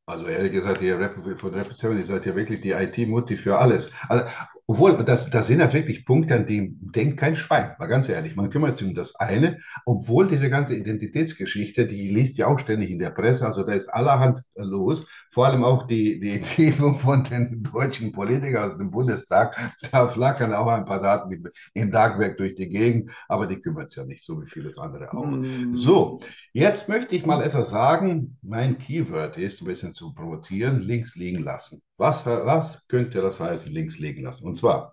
Also 0.07 0.27
ehrlich 0.27 0.53
gesagt, 0.53 0.83
ihr 0.83 0.99
Rap, 0.99 1.15
von 1.39 1.55
Rapid 1.55 1.77
7, 1.77 1.97
ihr 1.97 2.05
seid 2.05 2.27
ja 2.27 2.37
wirklich 2.37 2.61
die 2.61 2.73
IT-Mutti 2.73 3.39
für 3.39 3.59
alles. 3.59 3.91
Also 4.09 4.25
obwohl, 4.67 5.05
das, 5.05 5.29
das 5.29 5.47
sind 5.47 5.61
ja 5.61 5.71
wirklich 5.71 6.07
Punkte, 6.07 6.37
an 6.37 6.47
die 6.47 6.75
denkt 6.81 7.19
kein 7.19 7.37
Schwein, 7.37 7.73
mal 7.79 7.87
ganz 7.87 8.09
ehrlich. 8.09 8.35
Man 8.35 8.49
kümmert 8.49 8.79
sich 8.79 8.87
um 8.87 8.95
das 8.95 9.15
eine, 9.17 9.59
obwohl 9.85 10.27
diese 10.27 10.49
ganze 10.49 10.75
Identitätsgeschichte, 10.75 11.87
die 11.87 12.09
liest 12.09 12.39
ja 12.39 12.47
auch 12.47 12.59
ständig 12.59 12.91
in 12.91 12.99
der 12.99 13.11
Presse, 13.11 13.45
also 13.45 13.63
da 13.63 13.73
ist 13.73 13.89
allerhand 13.89 14.41
los, 14.55 15.07
vor 15.31 15.47
allem 15.47 15.65
auch 15.65 15.87
die, 15.87 16.19
die, 16.19 16.43
die 16.57 16.73
von 16.73 17.25
den 17.25 17.63
deutschen 17.63 18.13
Politikern 18.13 18.71
aus 18.71 18.79
dem 18.79 18.91
Bundestag, 18.91 19.55
da 19.93 20.09
flackern 20.09 20.55
auch 20.55 20.69
ein 20.69 20.87
paar 20.87 21.03
Daten 21.03 21.45
im 21.75 21.91
Darkwerk 21.91 22.39
durch 22.39 22.55
die 22.55 22.69
Gegend, 22.69 23.11
aber 23.29 23.47
die 23.47 23.61
kümmert 23.61 23.89
es 23.89 23.97
ja 23.97 24.05
nicht, 24.05 24.25
so 24.25 24.41
wie 24.43 24.47
vieles 24.47 24.79
andere 24.79 25.13
auch. 25.13 25.27
Mm. 25.27 25.75
So, 25.75 26.21
jetzt 26.55 26.89
möchte 26.89 27.15
ich 27.15 27.27
mal 27.27 27.43
etwas 27.43 27.69
sagen. 27.69 28.39
Mein 28.41 28.79
Keyword 28.79 29.37
ist, 29.37 29.61
ein 29.61 29.67
bisschen 29.67 29.93
zu 29.93 30.15
provozieren, 30.15 30.81
links 30.81 31.17
liegen 31.17 31.43
lassen. 31.43 31.83
Was, 31.97 32.27
was 32.27 32.87
könnte 32.89 33.21
das 33.21 33.39
heißen, 33.39 33.73
links 33.73 33.99
liegen 33.99 34.25
lassen? 34.25 34.45
Und 34.45 34.57
zwar, 34.57 34.93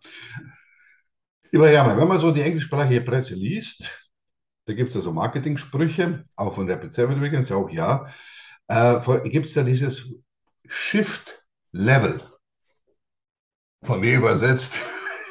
lieber 1.52 1.70
Hermann, 1.70 1.98
wenn 1.98 2.08
man 2.08 2.20
so 2.20 2.32
die 2.32 2.42
englischsprachige 2.42 3.02
Presse 3.02 3.34
liest, 3.34 3.90
da 4.66 4.74
gibt 4.74 4.90
es 4.90 4.96
ja 4.96 5.02
so 5.02 5.12
Marketing-Sprüche, 5.12 6.26
auch 6.36 6.54
von 6.54 6.70
Rapid 6.70 6.94
7 6.94 7.16
übrigens, 7.16 7.52
auch 7.52 7.70
ja, 7.70 8.08
äh, 8.68 9.30
gibt 9.30 9.48
es 9.48 9.56
ja 9.56 9.64
dieses 9.64 10.14
Shift-Level. 10.68 12.22
Von 13.84 14.00
mir 14.00 14.18
übersetzt. 14.18 14.80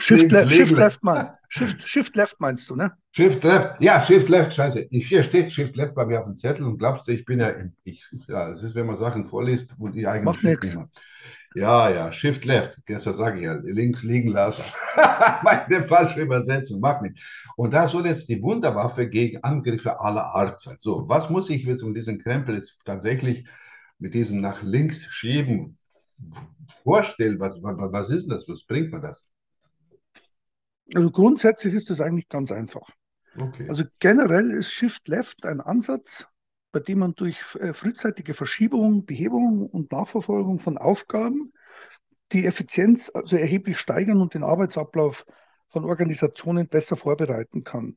Shift, 0.00 0.32
le 0.32 0.50
Shift 0.50 0.76
Left, 0.76 1.04
Mann. 1.04 1.30
Shift, 1.48 1.88
Shift 1.88 2.16
Left 2.16 2.40
meinst 2.40 2.68
du, 2.68 2.74
ne? 2.74 2.92
Shift 3.12 3.44
Left, 3.44 3.80
ja, 3.80 4.02
Shift 4.04 4.28
Left, 4.28 4.54
scheiße. 4.54 4.88
Hier 4.90 5.22
steht 5.22 5.52
Shift 5.52 5.76
Left 5.76 5.94
bei 5.94 6.04
mir 6.04 6.20
auf 6.20 6.26
dem 6.26 6.36
Zettel 6.36 6.66
und 6.66 6.78
glaubst 6.78 7.06
du, 7.06 7.12
ich 7.12 7.24
bin 7.24 7.40
ja, 7.40 7.52
ich, 7.84 8.04
ja, 8.28 8.50
es 8.50 8.62
ist, 8.62 8.74
wenn 8.74 8.86
man 8.86 8.96
Sachen 8.96 9.28
vorliest, 9.28 9.74
wo 9.78 9.88
die 9.88 10.06
eigenen 10.06 10.24
Macht 10.26 10.42
nichts. 10.42 10.76
Ja, 11.54 11.90
ja, 11.90 12.12
Shift 12.12 12.44
Left, 12.44 12.78
gestern 12.86 13.14
sage 13.14 13.40
ich 13.40 13.44
ja, 13.44 13.54
links 13.54 14.04
liegen 14.04 14.30
lassen. 14.30 14.64
Meine 15.42 15.84
falsche 15.84 16.20
Übersetzung, 16.20 16.78
mach 16.78 17.00
nicht. 17.00 17.20
Und 17.56 17.74
da 17.74 17.88
soll 17.88 18.06
jetzt 18.06 18.28
die 18.28 18.40
Wunderwaffe 18.40 19.08
gegen 19.08 19.42
Angriffe 19.42 19.98
aller 19.98 20.24
Art 20.26 20.60
sein. 20.60 20.76
So, 20.78 21.08
was 21.08 21.28
muss 21.28 21.50
ich 21.50 21.64
jetzt 21.64 21.82
um 21.82 21.92
diesen 21.92 22.22
Krempel 22.22 22.54
jetzt 22.54 22.78
tatsächlich 22.84 23.44
mit 23.98 24.14
diesem 24.14 24.40
nach 24.40 24.62
links 24.62 25.04
schieben 25.06 25.76
vorstellen? 26.84 27.40
Was, 27.40 27.60
was, 27.62 27.76
was 27.78 28.10
ist 28.10 28.30
das? 28.30 28.48
Was 28.48 28.64
bringt 28.64 28.92
mir 28.92 29.00
das? 29.00 29.28
Also 30.94 31.10
grundsätzlich 31.10 31.74
ist 31.74 31.90
das 31.90 32.00
eigentlich 32.00 32.28
ganz 32.28 32.52
einfach. 32.52 32.88
Okay. 33.36 33.68
Also 33.68 33.84
generell 33.98 34.52
ist 34.52 34.72
Shift 34.72 35.08
Left 35.08 35.44
ein 35.44 35.60
Ansatz, 35.60 36.26
bei 36.72 36.80
dem 36.80 37.00
man 37.00 37.14
durch 37.14 37.38
äh, 37.56 37.72
frühzeitige 37.72 38.34
Verschiebung, 38.34 39.04
Behebung 39.04 39.68
und 39.68 39.92
Nachverfolgung 39.92 40.58
von 40.58 40.78
Aufgaben 40.78 41.52
die 42.32 42.46
Effizienz 42.46 43.10
also 43.12 43.36
erheblich 43.36 43.78
steigern 43.78 44.20
und 44.20 44.34
den 44.34 44.44
Arbeitsablauf 44.44 45.26
von 45.68 45.84
Organisationen 45.84 46.68
besser 46.68 46.96
vorbereiten 46.96 47.64
kann. 47.64 47.96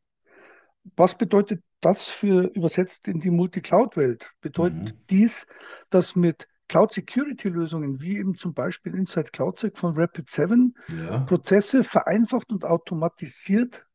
Was 0.95 1.17
bedeutet 1.17 1.63
das 1.81 2.07
für 2.07 2.51
übersetzt 2.55 3.07
in 3.07 3.19
die 3.19 3.29
Multi-Cloud-Welt? 3.29 4.31
Bedeutet 4.41 4.83
mhm. 4.83 5.05
dies, 5.09 5.45
dass 5.89 6.15
mit 6.15 6.47
Cloud-Security-Lösungen 6.67 8.01
wie 8.01 8.17
eben 8.17 8.35
zum 8.35 8.53
Beispiel 8.53 8.95
Inside 8.95 9.31
CloudSec 9.31 9.77
von 9.77 9.95
Rapid7 9.95 10.73
ja. 10.87 11.19
Prozesse 11.21 11.83
vereinfacht 11.83 12.51
und 12.51 12.65
automatisiert 12.65 13.85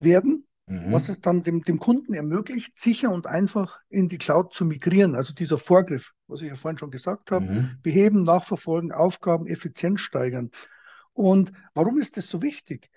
werden 0.00 0.47
mhm. 0.68 0.92
was 0.92 1.08
es 1.08 1.20
dann 1.20 1.42
dem, 1.42 1.62
dem 1.62 1.78
Kunden 1.78 2.14
ermöglicht, 2.14 2.78
sicher 2.78 3.10
und 3.10 3.26
einfach 3.26 3.80
in 3.88 4.08
die 4.08 4.18
Cloud 4.18 4.54
zu 4.54 4.64
migrieren. 4.64 5.14
Also 5.14 5.34
dieser 5.34 5.58
Vorgriff, 5.58 6.12
was 6.26 6.42
ich 6.42 6.48
ja 6.48 6.54
vorhin 6.54 6.78
schon 6.78 6.90
gesagt 6.90 7.30
habe, 7.30 7.46
mhm. 7.46 7.70
beheben, 7.82 8.22
nachverfolgen, 8.22 8.92
Aufgaben, 8.92 9.46
Effizienz 9.46 10.00
steigern. 10.00 10.50
Und 11.12 11.52
warum 11.74 11.98
ist 11.98 12.16
das 12.16 12.28
so 12.28 12.42
wichtig? 12.42 12.90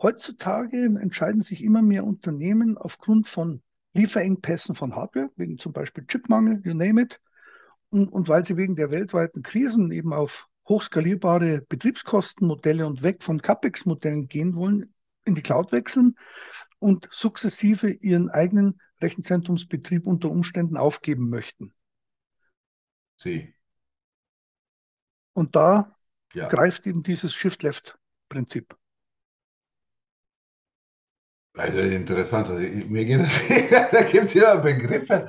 Heutzutage 0.00 0.84
entscheiden 1.00 1.42
sich 1.42 1.62
immer 1.62 1.82
mehr 1.82 2.04
Unternehmen 2.04 2.76
aufgrund 2.76 3.28
von 3.28 3.62
Lieferengpässen 3.94 4.74
von 4.74 4.96
Hardware, 4.96 5.30
wegen 5.36 5.58
zum 5.58 5.72
Beispiel 5.72 6.04
Chipmangel, 6.06 6.60
you 6.64 6.74
name 6.74 7.02
it, 7.02 7.20
und, 7.90 8.08
und 8.08 8.28
weil 8.28 8.44
sie 8.44 8.56
wegen 8.56 8.74
der 8.74 8.90
weltweiten 8.90 9.42
Krisen 9.42 9.92
eben 9.92 10.12
auf 10.12 10.48
hochskalierbare 10.68 11.62
Betriebskostenmodelle 11.68 12.86
und 12.86 13.02
weg 13.02 13.22
von 13.22 13.42
CAPEX-Modellen 13.42 14.28
gehen 14.28 14.54
wollen, 14.54 14.94
in 15.24 15.34
die 15.34 15.42
Cloud 15.42 15.72
wechseln, 15.72 16.16
und 16.82 17.08
sukzessive 17.12 17.90
ihren 17.90 18.28
eigenen 18.28 18.80
Rechenzentrumsbetrieb 19.00 20.06
unter 20.06 20.30
Umständen 20.30 20.76
aufgeben 20.76 21.30
möchten. 21.30 21.72
Sie. 23.16 23.54
Und 25.32 25.54
da 25.54 25.96
ja. 26.34 26.48
greift 26.48 26.86
eben 26.86 27.02
dieses 27.04 27.34
Shift-Left-Prinzip. 27.34 28.76
Also 31.54 31.80
interessant, 31.80 32.48
also 32.48 32.62
mir 32.88 33.04
geht 33.04 33.20
es, 33.20 33.90
da 33.92 34.02
gibt 34.02 34.24
es 34.24 34.34
ja 34.34 34.54
Begriffe. 34.56 35.28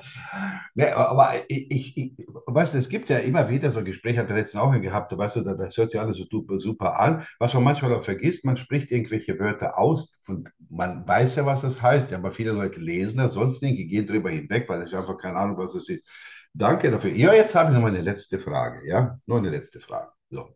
Ne, 0.73 0.95
aber 0.95 1.33
ich, 1.49 1.69
ich, 1.69 1.97
ich, 1.97 2.27
weißt 2.45 2.75
es 2.75 2.87
gibt 2.87 3.09
ja 3.09 3.17
immer 3.17 3.49
wieder 3.49 3.71
so 3.73 3.83
Gespräche, 3.83 4.19
hat 4.19 4.29
er 4.29 4.37
letztens 4.37 4.63
auch 4.63 4.71
gehabt, 4.71 5.15
weißt 5.15 5.35
du, 5.35 5.41
das 5.41 5.75
hört 5.75 5.91
sich 5.91 5.99
alles 5.99 6.15
so 6.15 6.23
super, 6.31 6.59
super 6.59 6.97
an. 6.97 7.25
Was 7.39 7.53
man 7.53 7.63
manchmal 7.63 7.93
auch 7.93 8.05
vergisst, 8.05 8.45
man 8.45 8.55
spricht 8.55 8.89
irgendwelche 8.89 9.37
Wörter 9.37 9.77
aus, 9.77 10.21
und 10.27 10.49
man 10.69 11.05
weiß 11.05 11.35
ja, 11.35 11.45
was 11.45 11.61
das 11.61 11.81
heißt, 11.81 12.13
aber 12.13 12.31
viele 12.31 12.53
Leute 12.53 12.79
lesen 12.79 13.17
das, 13.17 13.33
sonst 13.33 13.61
nicht, 13.61 13.89
gehen 13.89 14.07
drüber 14.07 14.29
hinweg, 14.31 14.69
weil 14.69 14.85
ich 14.87 14.95
einfach 14.95 15.17
keine 15.17 15.35
Ahnung, 15.37 15.57
was 15.57 15.73
das 15.73 15.89
ist. 15.89 16.07
Danke 16.53 16.89
dafür. 16.89 17.11
Ja, 17.11 17.33
jetzt 17.33 17.53
habe 17.53 17.73
ich 17.73 17.77
noch 17.77 17.85
eine 17.85 18.01
letzte 18.01 18.39
Frage, 18.39 18.87
ja, 18.87 19.19
nur 19.25 19.39
eine 19.39 19.49
letzte 19.49 19.81
Frage. 19.81 20.11
So, 20.29 20.55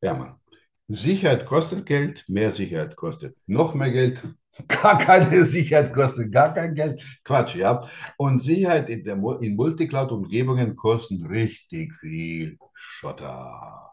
ja, 0.00 0.14
Mann. 0.14 0.36
Sicherheit 0.88 1.44
kostet 1.46 1.84
Geld, 1.84 2.24
mehr 2.28 2.52
Sicherheit 2.52 2.96
kostet 2.96 3.36
noch 3.46 3.74
mehr 3.74 3.90
Geld, 3.90 4.22
Gar 4.68 4.98
keine 4.98 5.44
Sicherheit 5.44 5.92
kostet 5.92 6.32
gar 6.32 6.54
kein 6.54 6.74
Geld. 6.74 7.02
Quatsch, 7.24 7.56
ja. 7.56 7.88
Und 8.16 8.40
Sicherheit 8.40 8.88
in, 8.88 9.04
in 9.04 9.56
Multicloud-Umgebungen 9.56 10.76
kosten 10.76 11.26
richtig 11.26 11.92
viel 11.94 12.56
Schotter. 12.74 13.92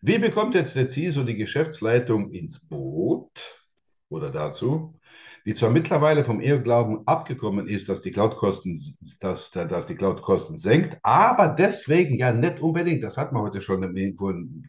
Wie 0.00 0.18
bekommt 0.18 0.54
jetzt 0.54 0.76
der 0.76 0.88
CISO 0.88 1.24
die 1.24 1.36
Geschäftsleitung 1.36 2.30
ins 2.30 2.66
Boot 2.66 3.60
oder 4.08 4.30
dazu, 4.30 4.98
die 5.44 5.52
zwar 5.52 5.68
mittlerweile 5.68 6.24
vom 6.24 6.40
Irrglauben 6.40 7.06
abgekommen 7.06 7.66
ist, 7.66 7.90
dass 7.90 8.00
die 8.00 8.10
Cloud-Kosten, 8.10 8.80
dass, 9.20 9.50
dass 9.50 9.86
Cloud-Kosten 9.86 10.56
senkt, 10.56 10.96
aber 11.02 11.48
deswegen 11.48 12.18
ja 12.18 12.32
nicht 12.32 12.60
unbedingt, 12.60 13.04
das 13.04 13.18
hat 13.18 13.32
man 13.32 13.42
heute 13.42 13.60
schon 13.60 13.82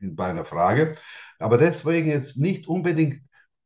bei 0.01 0.25
einer 0.25 0.45
Frage, 0.45 0.97
aber 1.39 1.57
deswegen 1.57 2.09
jetzt 2.09 2.37
nicht 2.37 2.67
unbedingt 2.67 3.21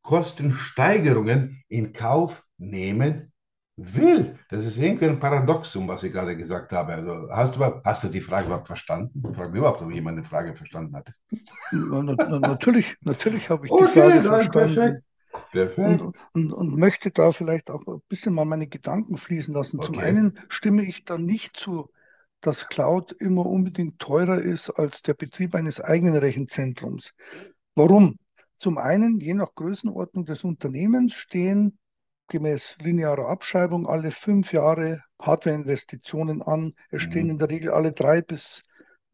Kostensteigerungen 0.05 1.63
in 1.67 1.91
Kauf 1.91 2.43
nehmen 2.57 3.31
will. 3.75 4.37
Das 4.49 4.65
ist 4.65 4.77
irgendwie 4.77 5.05
ein 5.05 5.19
Paradoxum, 5.19 5.87
was 5.87 6.03
ich 6.03 6.13
gerade 6.13 6.37
gesagt 6.37 6.71
habe. 6.71 6.93
Also 6.93 7.27
hast, 7.29 7.55
du, 7.55 7.81
hast 7.83 8.03
du 8.03 8.07
die 8.07 8.21
Frage 8.21 8.45
überhaupt 8.45 8.67
verstanden? 8.67 9.21
Ich 9.27 9.35
frage 9.35 9.49
mich 9.49 9.59
überhaupt, 9.59 9.81
ob 9.81 9.91
jemand 9.91 10.17
eine 10.17 10.25
Frage 10.25 10.53
verstanden 10.53 10.95
hat. 10.95 11.11
Na, 11.71 12.01
na, 12.01 12.39
natürlich, 12.39 12.95
natürlich 13.01 13.49
habe 13.49 13.65
ich 13.65 13.71
okay, 13.71 13.85
die 13.85 13.99
Frage 13.99 14.21
verstanden. 14.23 15.01
Perfekt. 15.51 16.01
und, 16.01 16.15
und, 16.33 16.53
und, 16.53 16.77
möchte 16.77 17.11
da 17.11 17.31
vielleicht 17.33 17.69
auch 17.69 17.85
ein 17.87 18.01
bisschen 18.07 18.33
mal 18.33 18.45
meine 18.45 18.67
Gedanken 18.67 19.17
fließen 19.17 19.53
lassen. 19.53 19.79
Okay. 19.79 19.85
Zum 19.87 19.99
einen 19.99 20.39
stimme 20.47 20.83
ich 20.83 21.03
da 21.03 21.17
nicht 21.17 21.57
zu, 21.57 21.89
dass 22.39 22.67
Cloud 22.67 23.11
immer 23.13 23.45
unbedingt 23.45 23.99
teurer 23.99 24.41
ist 24.41 24.69
als 24.69 25.01
der 25.01 25.13
Betrieb 25.13 25.55
eines 25.55 25.81
eigenen 25.81 26.15
Rechenzentrums. 26.15 27.11
Warum? 27.75 28.17
Zum 28.57 28.77
einen, 28.77 29.19
je 29.19 29.33
nach 29.33 29.53
Größenordnung 29.55 30.25
des 30.25 30.43
Unternehmens 30.43 31.13
stehen 31.13 31.77
gemäß 32.27 32.77
linearer 32.79 33.27
Abschreibung 33.27 33.87
alle 33.87 34.11
fünf 34.11 34.51
Jahre 34.51 35.03
Hardwareinvestitionen 35.21 36.41
an. 36.41 36.73
Es 36.89 37.03
stehen 37.03 37.25
mhm. 37.25 37.31
in 37.31 37.37
der 37.37 37.49
Regel 37.49 37.71
alle 37.71 37.91
drei 37.91 38.21
bis 38.21 38.63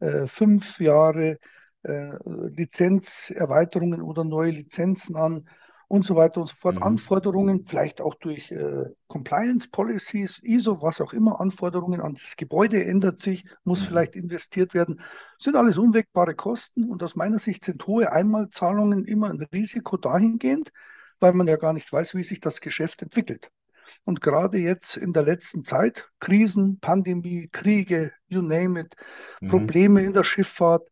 äh, 0.00 0.26
fünf 0.26 0.80
Jahre 0.80 1.38
äh, 1.82 2.12
Lizenzerweiterungen 2.24 4.02
oder 4.02 4.24
neue 4.24 4.50
Lizenzen 4.52 5.16
an 5.16 5.48
und 5.92 6.06
so 6.06 6.16
weiter 6.16 6.40
und 6.40 6.46
so 6.46 6.54
fort. 6.54 6.76
Mhm. 6.76 6.84
Anforderungen, 6.84 7.66
vielleicht 7.66 8.00
auch 8.00 8.14
durch 8.14 8.50
äh, 8.50 8.86
Compliance 9.08 9.68
Policies, 9.70 10.40
ISO, 10.42 10.80
was 10.80 11.02
auch 11.02 11.12
immer, 11.12 11.38
Anforderungen 11.38 12.00
an 12.00 12.14
das 12.14 12.34
Gebäude 12.34 12.82
ändert 12.82 13.18
sich, 13.18 13.44
muss 13.64 13.82
mhm. 13.82 13.86
vielleicht 13.88 14.16
investiert 14.16 14.72
werden, 14.72 15.02
sind 15.38 15.54
alles 15.54 15.76
unwegbare 15.76 16.34
Kosten 16.34 16.88
und 16.88 17.02
aus 17.02 17.14
meiner 17.14 17.38
Sicht 17.38 17.62
sind 17.62 17.86
hohe 17.86 18.10
Einmalzahlungen 18.10 19.04
immer 19.04 19.28
ein 19.28 19.46
Risiko 19.52 19.98
dahingehend, 19.98 20.72
weil 21.20 21.34
man 21.34 21.46
ja 21.46 21.56
gar 21.56 21.74
nicht 21.74 21.92
weiß, 21.92 22.14
wie 22.14 22.24
sich 22.24 22.40
das 22.40 22.62
Geschäft 22.62 23.02
entwickelt. 23.02 23.50
Und 24.04 24.22
gerade 24.22 24.56
jetzt 24.56 24.96
in 24.96 25.12
der 25.12 25.24
letzten 25.24 25.62
Zeit, 25.62 26.08
Krisen, 26.20 26.80
Pandemie, 26.80 27.50
Kriege, 27.52 28.12
you 28.28 28.40
name 28.40 28.80
it, 28.80 28.94
mhm. 29.42 29.48
Probleme 29.48 30.02
in 30.02 30.14
der 30.14 30.24
Schifffahrt, 30.24 30.88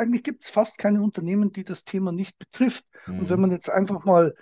eigentlich 0.00 0.22
gibt 0.22 0.44
es 0.44 0.50
fast 0.50 0.78
keine 0.78 1.02
Unternehmen, 1.02 1.52
die 1.52 1.64
das 1.64 1.84
Thema 1.84 2.12
nicht 2.12 2.38
betrifft. 2.38 2.84
Mhm. 3.06 3.20
Und 3.20 3.28
wenn 3.28 3.40
man 3.40 3.50
jetzt 3.50 3.70
einfach 3.70 4.04
mal, 4.04 4.34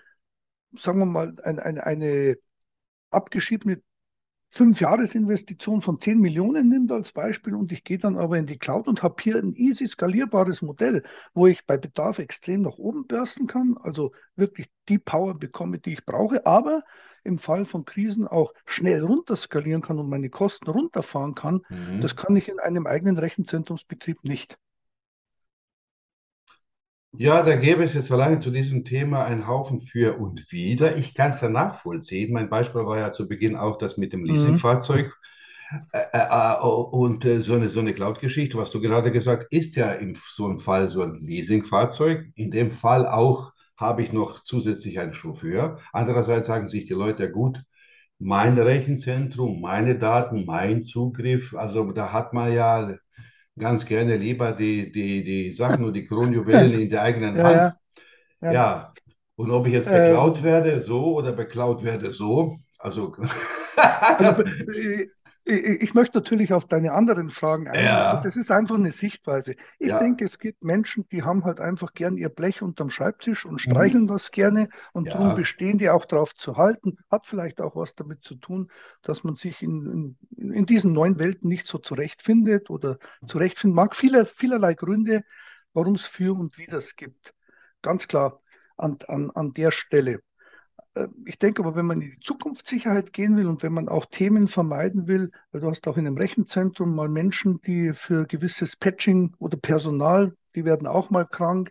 sagen 0.77 0.99
wir 0.99 1.07
mal, 1.07 1.35
ein, 1.43 1.59
ein, 1.59 1.79
eine 1.79 2.37
abgeschriebene 3.11 3.83
Fünf-Jahres-Investition 4.51 5.83
von 5.83 6.01
10 6.01 6.19
Millionen 6.21 6.69
nimmt 6.69 6.91
als 6.91 7.13
Beispiel 7.13 7.55
und 7.55 7.71
ich 7.71 7.85
gehe 7.85 7.99
dann 7.99 8.17
aber 8.17 8.39
in 8.39 8.47
die 8.47 8.57
Cloud 8.57 8.89
und 8.89 9.03
habe 9.03 9.17
hier 9.21 9.37
ein 9.37 9.53
easy 9.53 9.87
skalierbares 9.87 10.63
Modell, 10.63 11.03
wo 11.35 11.47
ich 11.47 11.67
bei 11.67 11.77
Bedarf 11.77 12.19
extrem 12.19 12.63
nach 12.63 12.79
oben 12.79 13.07
börsten 13.07 13.47
kann, 13.47 13.77
also 13.83 14.13
wirklich 14.37 14.69
die 14.89 14.99
Power 14.99 15.39
bekomme, 15.39 15.79
die 15.79 15.93
ich 15.93 16.05
brauche, 16.07 16.47
aber 16.47 16.83
im 17.25 17.39
Fall 17.39 17.67
von 17.67 17.85
Krisen 17.85 18.27
auch 18.27 18.55
schnell 18.65 19.05
runterskalieren 19.05 19.83
kann 19.83 19.99
und 19.99 20.09
meine 20.09 20.31
Kosten 20.31 20.71
runterfahren 20.71 21.35
kann, 21.35 21.61
mhm. 21.69 22.01
das 22.01 22.17
kann 22.17 22.35
ich 22.35 22.49
in 22.49 22.59
einem 22.59 22.87
eigenen 22.87 23.19
Rechenzentrumsbetrieb 23.19 24.25
nicht. 24.25 24.59
Ja, 27.17 27.43
da 27.43 27.57
gäbe 27.57 27.83
es 27.83 27.95
jetzt 27.95 28.13
alleine 28.13 28.39
zu 28.39 28.51
diesem 28.51 28.85
Thema 28.85 29.25
einen 29.25 29.47
Haufen 29.47 29.81
für 29.81 30.19
und 30.19 30.53
wider. 30.53 30.97
Ich 30.97 31.15
kann 31.15 31.31
es 31.31 31.41
ja 31.41 31.49
nachvollziehen. 31.49 32.33
Mein 32.33 32.51
Beispiel 32.51 32.85
war 32.85 32.99
ja 32.99 33.13
zu 33.13 33.27
Beginn 33.27 33.57
auch 33.57 33.79
das 33.79 33.97
mit 33.97 34.13
dem 34.13 34.21
mhm. 34.21 34.27
Leasingfahrzeug. 34.27 35.17
Äh, 35.93 36.05
äh, 36.13 36.61
und 36.63 37.25
äh, 37.25 37.41
so 37.41 37.55
eine, 37.55 37.69
so 37.69 37.81
eine 37.81 37.93
Cloud-Geschichte, 37.93 38.57
was 38.57 38.71
du 38.71 38.81
gerade 38.81 39.13
gesagt, 39.13 39.53
ist 39.53 39.77
ja 39.77 39.93
in 39.93 40.19
so 40.31 40.47
einem 40.47 40.61
Fall 40.61 40.89
so 40.89 41.03
ein 41.03 41.17
Leasingfahrzeug. 41.17 42.27
In 42.35 42.51
dem 42.51 42.73
Fall 42.73 43.07
auch 43.07 43.53
habe 43.77 44.03
ich 44.03 44.13
noch 44.13 44.41
zusätzlich 44.41 44.99
einen 45.01 45.15
Chauffeur. 45.15 45.79
Andererseits 45.93 46.47
sagen 46.47 46.67
sich 46.67 46.87
die 46.87 46.95
Leute, 46.95 47.25
ja 47.25 47.31
gut, 47.31 47.63
mein 48.19 48.59
Rechenzentrum, 48.59 49.61
meine 49.61 49.99
Daten, 49.99 50.45
mein 50.45 50.83
Zugriff, 50.83 51.55
also 51.55 51.93
da 51.93 52.13
hat 52.13 52.33
man 52.33 52.53
ja 52.53 52.97
ganz 53.59 53.85
gerne 53.85 54.17
lieber 54.17 54.53
die, 54.53 54.91
die, 54.91 55.23
die 55.23 55.53
Sachen 55.53 55.85
und 55.85 55.95
die 55.95 56.05
Kronjuwelen 56.09 56.81
in 56.81 56.91
der 56.91 57.03
eigenen 57.03 57.37
ja, 57.37 57.45
Hand. 57.45 57.75
Ja. 58.41 58.53
ja. 58.53 58.95
und 59.37 59.51
ob 59.51 59.67
ich 59.67 59.73
jetzt 59.73 59.91
beklaut 59.91 60.39
ähm, 60.39 60.45
werde, 60.45 60.81
so 60.81 61.17
oder 61.17 61.33
beklaut 61.33 61.83
werde, 61.85 62.11
so, 62.11 62.59
also. 62.79 63.15
also 63.77 64.45
ich 65.49 65.95
möchte 65.95 66.19
natürlich 66.19 66.53
auf 66.53 66.67
deine 66.67 66.93
anderen 66.93 67.31
Fragen 67.31 67.69
eingehen. 67.69 67.87
Ja. 67.87 68.21
Das 68.21 68.37
ist 68.37 68.51
einfach 68.51 68.75
eine 68.75 68.93
Sichtweise. 68.93 69.55
Ich 69.79 69.89
ja. 69.89 69.99
denke, 69.99 70.27
es 70.27 70.39
gibt 70.39 70.63
Menschen, 70.63 71.09
die 71.09 71.23
haben 71.23 71.45
halt 71.45 71.59
einfach 71.59 71.95
gern 71.95 72.19
ihr 72.19 72.29
Blech 72.29 72.61
unterm 72.61 72.91
Schreibtisch 72.91 73.47
und 73.47 73.59
streicheln 73.59 74.03
mhm. 74.03 74.09
das 74.09 74.31
gerne 74.31 74.69
und 74.93 75.07
ja. 75.07 75.15
darum 75.15 75.35
bestehen 75.35 75.79
die 75.79 75.89
auch 75.89 76.05
darauf 76.05 76.35
zu 76.35 76.59
halten. 76.59 76.99
Hat 77.11 77.27
vielleicht 77.27 77.63
auch 77.63 77.77
was 77.77 77.95
damit 77.95 78.23
zu 78.25 78.35
tun, 78.35 78.71
dass 79.01 79.25
man 79.25 79.37
sich 79.37 79.63
in, 79.63 80.17
in, 80.37 80.53
in 80.53 80.67
diesen 80.67 80.93
neuen 80.93 81.19
Welten 81.19 81.49
nicht 81.49 81.67
so 81.67 81.79
zurechtfindet 81.79 82.69
oder 82.69 82.99
zurechtfinden 83.27 83.75
mag. 83.75 83.97
Viele, 83.97 84.27
vielerlei 84.27 84.75
Gründe, 84.75 85.25
warum 85.73 85.95
es 85.95 86.05
für 86.05 86.39
und 86.39 86.59
wider 86.59 86.77
es 86.77 86.95
gibt. 86.95 87.33
Ganz 87.81 88.07
klar 88.07 88.41
an, 88.77 88.99
an, 89.09 89.31
an 89.35 89.55
der 89.55 89.71
Stelle. 89.71 90.21
Äh, 90.99 91.09
ich 91.25 91.39
denke 91.39 91.63
aber, 91.63 91.75
wenn 91.77 91.87
man 91.87 92.01
in 92.01 92.11
die 92.11 92.21
Zukunftssicherheit 92.21 93.13
gehen 93.13 93.37
will 93.37 93.47
und 93.47 93.63
wenn 93.63 93.73
man 93.73 93.89
auch 93.89 94.07
Themen 94.07 94.49
vermeiden 94.49 95.07
will, 95.07 95.31
weil 95.53 95.61
du 95.61 95.71
hast 95.71 95.87
auch 95.89 95.97
in 95.97 96.07
einem 96.07 96.17
Rechenzentrum 96.17 96.95
mal 96.95 97.09
Menschen, 97.09 97.61
die 97.63 97.93
für 97.93 98.27
gewisses 98.27 98.77
Patching 98.77 99.35
oder 99.39 99.57
Personal, 99.57 100.35
die 100.55 100.65
werden 100.65 100.87
auch 100.87 101.11
mal 101.11 101.25
krank. 101.25 101.71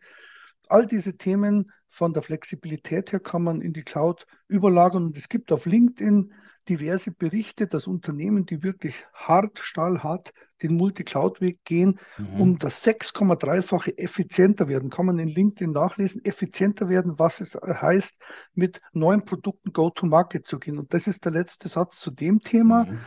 All 0.69 0.85
diese 0.85 1.15
Themen 1.17 1.71
von 1.89 2.13
der 2.13 2.23
Flexibilität 2.23 3.11
her 3.11 3.19
kann 3.19 3.43
man 3.43 3.61
in 3.61 3.73
die 3.73 3.83
Cloud 3.83 4.25
überlagern. 4.47 5.05
Und 5.05 5.17
es 5.17 5.29
gibt 5.29 5.51
auf 5.51 5.65
LinkedIn 5.65 6.33
diverse 6.69 7.11
Berichte, 7.11 7.67
dass 7.67 7.87
Unternehmen, 7.87 8.45
die 8.45 8.63
wirklich 8.63 8.95
hart, 9.13 9.59
stahlhart 9.59 10.33
den 10.61 10.75
Multi-Cloud-Weg 10.75 11.63
gehen, 11.63 11.99
mhm. 12.17 12.41
um 12.41 12.59
das 12.59 12.85
6,3-fache 12.85 13.97
effizienter 13.97 14.67
werden. 14.67 14.89
Kann 14.89 15.05
man 15.05 15.19
in 15.19 15.27
LinkedIn 15.27 15.71
nachlesen, 15.71 16.23
effizienter 16.25 16.89
werden, 16.89 17.19
was 17.19 17.41
es 17.41 17.55
heißt, 17.55 18.15
mit 18.53 18.81
neuen 18.91 19.23
Produkten 19.23 19.71
Go-to-Market 19.71 20.47
zu 20.47 20.59
gehen. 20.59 20.79
Und 20.79 20.93
das 20.93 21.07
ist 21.07 21.25
der 21.25 21.31
letzte 21.31 21.69
Satz 21.69 21.99
zu 21.99 22.11
dem 22.11 22.39
Thema. 22.39 22.85
Mhm. 22.85 22.99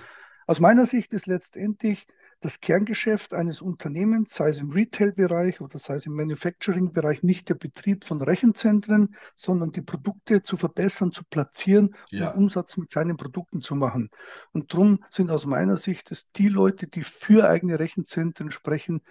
Aus 0.47 0.61
meiner 0.61 0.87
Sicht 0.87 1.13
ist 1.13 1.27
letztendlich 1.27 2.07
das 2.41 2.61
Kerngeschäft 2.61 3.35
eines 3.35 3.61
Unternehmens, 3.61 4.35
sei 4.35 4.49
es 4.49 4.59
im 4.59 4.71
Retail-Bereich 4.71 5.61
oder 5.61 5.79
sei 5.79 5.95
es 5.95 6.07
im 6.07 6.15
Manufacturing-Bereich, 6.17 7.23
nicht 7.23 7.51
der 7.51 7.55
Betrieb 7.55 8.05
von 8.05 8.23
Rechenzentren, 8.23 9.15
sondern 9.37 9.73
die 9.73 9.83
Produkte 9.83 10.43
zu 10.43 10.57
verbessern, 10.57 11.13
zu 11.13 11.23
platzieren 11.25 11.95
ja. 12.11 12.31
und 12.31 12.45
Umsatz 12.45 12.79
mit 12.79 12.91
seinen 12.91 13.19
Produkten 13.19 13.61
zu 13.61 13.75
machen. 13.75 14.09
Und 14.53 14.73
darum 14.73 15.05
sind 15.11 15.31
aus 15.31 15.45
meiner 15.45 15.77
Sicht 15.77 16.11
es 16.11 16.31
die 16.33 16.49
Leute, 16.49 16.87
die 16.87 17.05
für 17.05 17.49
eigene 17.49 17.79
Rechenzentren 17.79 18.51
sprechen, 18.51 19.03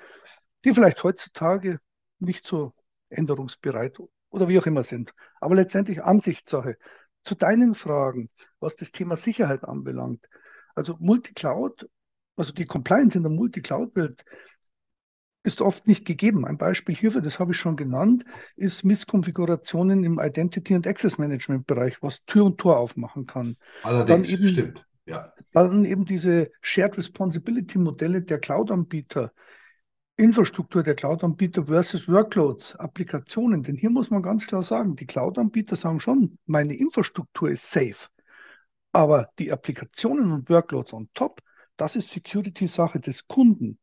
die 0.65 0.73
vielleicht 0.73 1.03
heutzutage 1.03 1.79
nicht 2.17 2.43
so 2.43 2.73
änderungsbereit 3.09 3.99
oder 4.31 4.47
wie 4.47 4.59
auch 4.59 4.65
immer 4.65 4.83
sind. 4.83 5.13
Aber 5.39 5.55
letztendlich 5.55 6.03
Ansichtssache. 6.03 6.77
Zu 7.23 7.35
deinen 7.35 7.75
Fragen, 7.75 8.29
was 8.59 8.75
das 8.75 8.91
Thema 8.91 9.17
Sicherheit 9.17 9.63
anbelangt. 9.65 10.27
Also 10.73 10.95
Multicloud 10.99 11.89
also 12.39 12.53
die 12.53 12.65
Compliance 12.65 13.17
in 13.17 13.23
der 13.23 13.31
Multi-Cloud-Welt 13.31 14.23
ist 15.43 15.61
oft 15.61 15.87
nicht 15.87 16.05
gegeben. 16.05 16.45
Ein 16.45 16.57
Beispiel 16.57 16.95
hierfür, 16.95 17.21
das 17.21 17.39
habe 17.39 17.51
ich 17.51 17.57
schon 17.57 17.75
genannt, 17.75 18.25
ist 18.55 18.83
Misskonfigurationen 18.83 20.03
im 20.03 20.19
Identity 20.19 20.75
and 20.75 20.85
Access 20.85 21.17
Management 21.17 21.65
Bereich, 21.65 22.01
was 22.01 22.25
Tür 22.25 22.45
und 22.45 22.57
Tor 22.57 22.77
aufmachen 22.77 23.25
kann. 23.25 23.55
Allerdings, 23.83 24.27
dann 24.27 24.39
eben, 24.39 24.49
stimmt. 24.49 24.85
Ja. 25.05 25.33
Dann 25.53 25.85
eben 25.85 26.05
diese 26.05 26.51
Shared 26.61 26.97
Responsibility 26.97 27.77
Modelle 27.77 28.21
der 28.21 28.39
Cloud-Anbieter, 28.39 29.31
Infrastruktur 30.17 30.83
der 30.83 30.95
Cloud-Anbieter 30.95 31.65
versus 31.65 32.07
Workloads, 32.09 32.75
Applikationen. 32.75 33.63
Denn 33.63 33.75
hier 33.75 33.89
muss 33.89 34.09
man 34.09 34.21
ganz 34.21 34.45
klar 34.45 34.63
sagen, 34.63 34.97
die 34.97 35.05
Cloud-Anbieter 35.05 35.77
sagen 35.77 36.01
schon, 36.01 36.37
meine 36.45 36.75
Infrastruktur 36.75 37.49
ist 37.49 37.71
safe. 37.71 38.07
Aber 38.91 39.29
die 39.39 39.51
Applikationen 39.51 40.31
und 40.33 40.49
Workloads 40.49 40.93
on 40.93 41.09
top, 41.13 41.41
das 41.79 41.95
ist 41.95 42.09
Security-Sache 42.09 42.99
des 42.99 43.27
Kunden. 43.27 43.79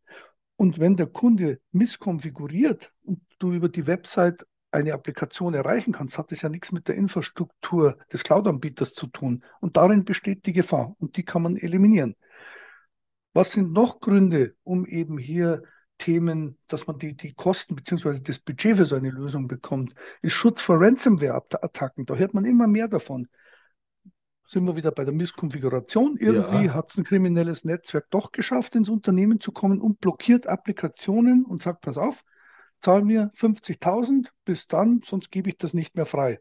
Und 0.56 0.80
wenn 0.80 0.96
der 0.96 1.06
Kunde 1.06 1.60
misskonfiguriert 1.72 2.92
und 3.02 3.20
du 3.38 3.52
über 3.52 3.68
die 3.68 3.86
Website 3.86 4.46
eine 4.70 4.92
Applikation 4.92 5.54
erreichen 5.54 5.92
kannst, 5.92 6.18
hat 6.18 6.32
es 6.32 6.42
ja 6.42 6.48
nichts 6.48 6.72
mit 6.72 6.88
der 6.88 6.96
Infrastruktur 6.96 7.98
des 8.12 8.22
Cloud-Anbieters 8.24 8.94
zu 8.94 9.06
tun. 9.06 9.44
Und 9.60 9.76
darin 9.76 10.04
besteht 10.04 10.46
die 10.46 10.52
Gefahr 10.52 10.94
und 10.98 11.16
die 11.16 11.24
kann 11.24 11.42
man 11.42 11.56
eliminieren. 11.56 12.14
Was 13.32 13.52
sind 13.52 13.72
noch 13.72 14.00
Gründe, 14.00 14.54
um 14.62 14.86
eben 14.86 15.18
hier 15.18 15.62
Themen, 15.98 16.58
dass 16.68 16.86
man 16.86 16.98
die, 16.98 17.16
die 17.16 17.32
Kosten 17.32 17.74
bzw. 17.76 18.20
das 18.20 18.38
Budget 18.38 18.76
für 18.76 18.84
so 18.84 18.96
eine 18.96 19.10
Lösung 19.10 19.48
bekommt, 19.48 19.94
ist 20.20 20.34
Schutz 20.34 20.60
vor 20.60 20.80
Ransomware-Attacken. 20.80 22.04
Da 22.04 22.16
hört 22.16 22.34
man 22.34 22.44
immer 22.44 22.66
mehr 22.66 22.88
davon 22.88 23.28
sind 24.46 24.64
wir 24.64 24.76
wieder 24.76 24.92
bei 24.92 25.04
der 25.04 25.14
Misskonfiguration. 25.14 26.16
Irgendwie 26.16 26.66
ja. 26.66 26.74
hat 26.74 26.90
es 26.90 26.96
ein 26.96 27.04
kriminelles 27.04 27.64
Netzwerk 27.64 28.06
doch 28.10 28.32
geschafft, 28.32 28.74
ins 28.74 28.88
Unternehmen 28.88 29.40
zu 29.40 29.52
kommen 29.52 29.80
und 29.80 30.00
blockiert 30.00 30.46
Applikationen 30.46 31.44
und 31.44 31.62
sagt, 31.62 31.82
pass 31.82 31.98
auf, 31.98 32.22
zahl 32.80 33.02
mir 33.02 33.32
50.000 33.36 34.28
bis 34.44 34.66
dann, 34.68 35.00
sonst 35.04 35.30
gebe 35.30 35.50
ich 35.50 35.58
das 35.58 35.74
nicht 35.74 35.96
mehr 35.96 36.06
frei. 36.06 36.38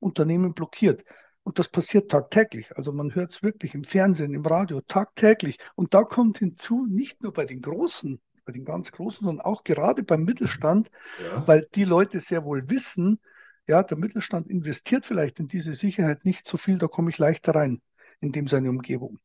Unternehmen 0.00 0.54
blockiert. 0.54 1.04
Und 1.44 1.60
das 1.60 1.68
passiert 1.68 2.10
tagtäglich. 2.10 2.76
Also 2.76 2.90
man 2.90 3.14
hört 3.14 3.32
es 3.32 3.42
wirklich 3.42 3.74
im 3.74 3.84
Fernsehen, 3.84 4.34
im 4.34 4.44
Radio, 4.44 4.80
tagtäglich. 4.80 5.58
Und 5.76 5.94
da 5.94 6.02
kommt 6.02 6.38
hinzu, 6.38 6.86
nicht 6.88 7.22
nur 7.22 7.32
bei 7.32 7.44
den 7.44 7.60
Großen, 7.62 8.20
bei 8.44 8.52
den 8.52 8.64
ganz 8.64 8.90
Großen, 8.90 9.24
sondern 9.24 9.44
auch 9.44 9.62
gerade 9.62 10.02
beim 10.02 10.24
Mittelstand, 10.24 10.90
ja. 11.22 11.46
weil 11.46 11.68
die 11.76 11.84
Leute 11.84 12.18
sehr 12.18 12.44
wohl 12.44 12.68
wissen, 12.68 13.20
ja, 13.66 13.82
der 13.82 13.96
Mittelstand 13.96 14.48
investiert 14.48 15.06
vielleicht 15.06 15.40
in 15.40 15.48
diese 15.48 15.74
Sicherheit 15.74 16.24
nicht 16.24 16.46
so 16.46 16.56
viel, 16.56 16.78
da 16.78 16.86
komme 16.86 17.10
ich 17.10 17.18
leichter 17.18 17.54
rein 17.54 17.80
in 18.20 18.32
dem 18.32 18.46
seine 18.46 18.70
Umgebung. 18.70 19.18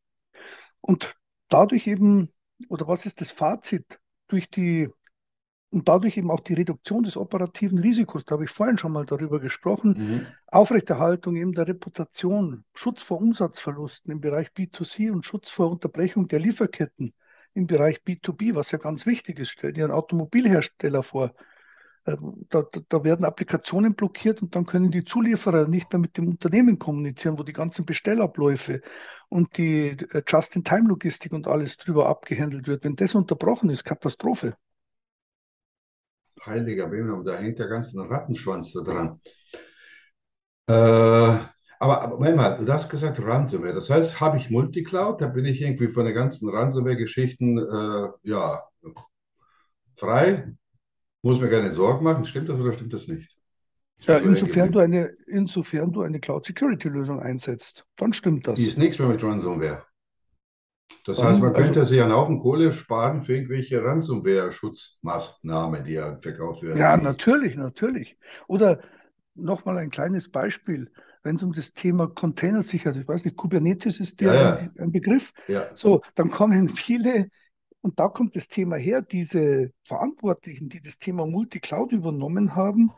Und 0.81 1.15
dadurch 1.49 1.87
eben, 1.87 2.29
oder 2.69 2.87
was 2.87 3.05
ist 3.05 3.21
das 3.21 3.31
Fazit? 3.31 3.99
Durch 4.27 4.49
die 4.49 4.89
und 5.71 5.87
dadurch 5.87 6.17
eben 6.17 6.29
auch 6.29 6.41
die 6.41 6.53
Reduktion 6.53 7.03
des 7.03 7.15
operativen 7.15 7.79
Risikos, 7.79 8.25
da 8.25 8.33
habe 8.33 8.43
ich 8.43 8.51
vorhin 8.51 8.77
schon 8.77 8.91
mal 8.91 9.05
darüber 9.05 9.39
gesprochen, 9.39 9.95
mhm. 9.97 10.27
Aufrechterhaltung 10.47 11.37
eben 11.37 11.53
der 11.53 11.67
Reputation, 11.67 12.65
Schutz 12.73 13.01
vor 13.01 13.19
Umsatzverlusten 13.19 14.11
im 14.11 14.19
Bereich 14.19 14.49
B2C 14.49 15.11
und 15.11 15.25
Schutz 15.25 15.49
vor 15.49 15.71
Unterbrechung 15.71 16.27
der 16.27 16.39
Lieferketten 16.39 17.13
im 17.53 17.67
Bereich 17.67 18.01
B2B, 18.05 18.53
was 18.53 18.71
ja 18.71 18.79
ganz 18.79 19.05
wichtig 19.05 19.39
ist. 19.39 19.51
Stell 19.51 19.71
dir 19.71 19.85
einen 19.85 19.93
Automobilhersteller 19.93 21.03
vor. 21.03 21.33
Ähm, 22.07 22.47
da, 22.49 22.63
da, 22.89 23.03
werden 23.03 23.25
Applikationen 23.25 23.93
blockiert 23.93 24.41
und 24.41 24.55
dann 24.55 24.65
können 24.65 24.89
die 24.89 25.05
Zulieferer 25.05 25.67
nicht 25.67 25.91
mehr 25.93 25.99
mit 25.99 26.17
dem 26.17 26.29
Unternehmen 26.29 26.79
kommunizieren, 26.79 27.37
wo 27.37 27.43
die 27.43 27.53
ganzen 27.53 27.85
Bestellabläufe 27.85 28.81
und 29.29 29.55
die 29.57 29.89
äh, 29.89 30.23
Just-in-Time-Logistik 30.27 31.31
und 31.31 31.47
alles 31.47 31.77
drüber 31.77 32.07
abgehandelt 32.09 32.67
wird. 32.67 32.83
Wenn 32.85 32.95
das 32.95 33.13
unterbrochen 33.13 33.69
ist, 33.69 33.83
Katastrophe. 33.83 34.55
Heiliger 36.43 36.89
Wilhelm, 36.89 37.23
da 37.23 37.37
hängt 37.37 37.59
der 37.59 37.67
ganze 37.67 37.99
Rattenschwanz 37.99 38.73
da 38.73 38.81
dran. 38.81 39.21
Äh, 40.67 41.39
aber, 41.79 42.01
aber 42.01 42.17
mal, 42.35 42.65
du 42.65 42.71
hast 42.71 42.89
gesagt 42.89 43.21
Ransomware. 43.21 43.73
Das 43.73 43.91
heißt, 43.91 44.19
habe 44.19 44.37
ich 44.37 44.49
Multicloud, 44.49 45.21
da 45.21 45.27
bin 45.27 45.45
ich 45.45 45.61
irgendwie 45.61 45.89
von 45.89 46.05
den 46.05 46.15
ganzen 46.15 46.49
Ransomware-Geschichten 46.49 47.57
äh, 47.59 48.09
ja, 48.23 48.63
frei, 49.95 50.55
muss 51.21 51.39
mir 51.39 51.49
keine 51.49 51.71
Sorgen 51.71 52.03
machen. 52.03 52.25
Stimmt 52.25 52.49
das 52.49 52.59
oder 52.59 52.73
stimmt 52.73 52.93
das 52.93 53.07
nicht? 53.07 53.37
Ja, 54.01 54.17
insofern 54.17 54.71
du, 54.71 54.79
eine, 54.79 55.11
insofern 55.27 55.91
du 55.91 56.01
eine 56.01 56.19
Cloud-Security-Lösung 56.19 57.19
einsetzt, 57.19 57.85
dann 57.97 58.13
stimmt 58.13 58.47
das. 58.47 58.59
Die 58.59 58.67
ist 58.67 58.79
nichts 58.79 58.97
mehr 58.97 59.07
mit 59.07 59.23
Ransomware. 59.23 59.83
Das 61.05 61.21
heißt, 61.21 61.41
man 61.41 61.53
könnte 61.53 61.81
also, 61.81 61.93
sich 61.93 62.01
einen 62.01 62.13
Haufen 62.13 62.39
Kohle 62.39 62.73
sparen 62.73 63.23
für 63.23 63.35
irgendwelche 63.35 63.83
Ransomware-Schutzmaßnahmen, 63.83 65.83
die 65.83 65.93
ja 65.93 66.17
verkauft 66.17 66.63
werden. 66.63 66.77
Ja, 66.77 66.97
natürlich, 66.97 67.55
natürlich. 67.55 68.17
Oder 68.47 68.81
nochmal 69.33 69.77
ein 69.77 69.89
kleines 69.89 70.29
Beispiel, 70.29 70.91
wenn 71.23 71.35
es 71.35 71.43
um 71.43 71.53
das 71.53 71.73
Thema 71.73 72.07
Containersicherheit, 72.07 72.97
ich 72.97 73.07
weiß 73.07 73.25
nicht, 73.25 73.37
Kubernetes 73.37 73.99
ist 73.99 74.19
dir 74.19 74.27
ja, 74.27 74.33
ja. 74.33 74.55
Ein, 74.55 74.71
ein, 74.79 74.91
Begriff. 74.91 75.31
Ja. 75.47 75.69
So, 75.73 76.01
dann 76.15 76.31
kommen 76.31 76.69
viele, 76.69 77.29
und 77.81 77.99
da 77.99 78.07
kommt 78.07 78.35
das 78.35 78.47
Thema 78.47 78.75
her, 78.75 79.01
diese 79.01 79.71
Verantwortlichen, 79.83 80.69
die 80.69 80.81
das 80.81 80.97
Thema 80.97 81.25
Multicloud 81.25 81.91
übernommen 81.91 82.55
haben, 82.55 82.91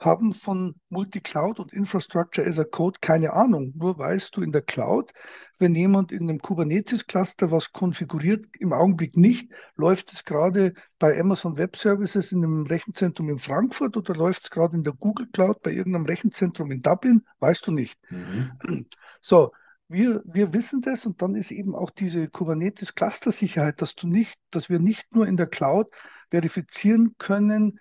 haben 0.00 0.32
von 0.32 0.76
Multicloud 0.90 1.58
und 1.58 1.72
Infrastructure 1.72 2.46
as 2.46 2.58
a 2.58 2.64
Code 2.64 2.98
keine 3.00 3.32
Ahnung. 3.32 3.72
Nur 3.76 3.98
weißt 3.98 4.36
du 4.36 4.42
in 4.42 4.52
der 4.52 4.62
Cloud, 4.62 5.12
wenn 5.58 5.74
jemand 5.74 6.12
in 6.12 6.28
einem 6.28 6.38
Kubernetes-Cluster 6.38 7.50
was 7.50 7.72
konfiguriert, 7.72 8.44
im 8.60 8.72
Augenblick 8.72 9.16
nicht, 9.16 9.50
läuft 9.74 10.12
es 10.12 10.24
gerade 10.24 10.74
bei 11.00 11.18
Amazon 11.18 11.58
Web 11.58 11.76
Services 11.76 12.30
in 12.30 12.44
einem 12.44 12.66
Rechenzentrum 12.66 13.28
in 13.28 13.38
Frankfurt 13.38 13.96
oder 13.96 14.14
läuft 14.14 14.44
es 14.44 14.50
gerade 14.50 14.76
in 14.76 14.84
der 14.84 14.92
Google 14.92 15.26
Cloud 15.32 15.62
bei 15.62 15.72
irgendeinem 15.72 16.06
Rechenzentrum 16.06 16.70
in 16.70 16.80
Dublin, 16.80 17.22
weißt 17.40 17.66
du 17.66 17.72
nicht. 17.72 17.98
Mhm. 18.10 18.86
So, 19.20 19.50
wir, 19.88 20.22
wir 20.24 20.52
wissen 20.52 20.82
das 20.82 21.06
und 21.06 21.22
dann 21.22 21.34
ist 21.34 21.50
eben 21.50 21.74
auch 21.74 21.90
diese 21.90 22.28
Kubernetes-Cluster-Sicherheit, 22.28 23.80
dass 23.80 23.94
du 23.94 24.06
nicht, 24.06 24.36
dass 24.50 24.68
wir 24.68 24.78
nicht 24.78 25.14
nur 25.14 25.26
in 25.26 25.36
der 25.36 25.46
Cloud 25.46 25.88
verifizieren 26.30 27.14
können, 27.18 27.80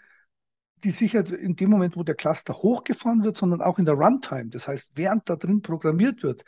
die 0.84 0.92
Sicherheit 0.92 1.32
in 1.32 1.56
dem 1.56 1.70
Moment, 1.70 1.98
wo 1.98 2.04
der 2.04 2.16
Cluster 2.16 2.54
hochgefahren 2.54 3.24
wird, 3.24 3.38
sondern 3.38 3.62
auch 3.62 3.80
in 3.80 3.86
der 3.86 3.96
Runtime. 3.96 4.50
Das 4.50 4.68
heißt, 4.68 4.92
während 4.96 5.30
da 5.30 5.36
drin 5.36 5.62
programmiert 5.62 6.24
wird, 6.24 6.44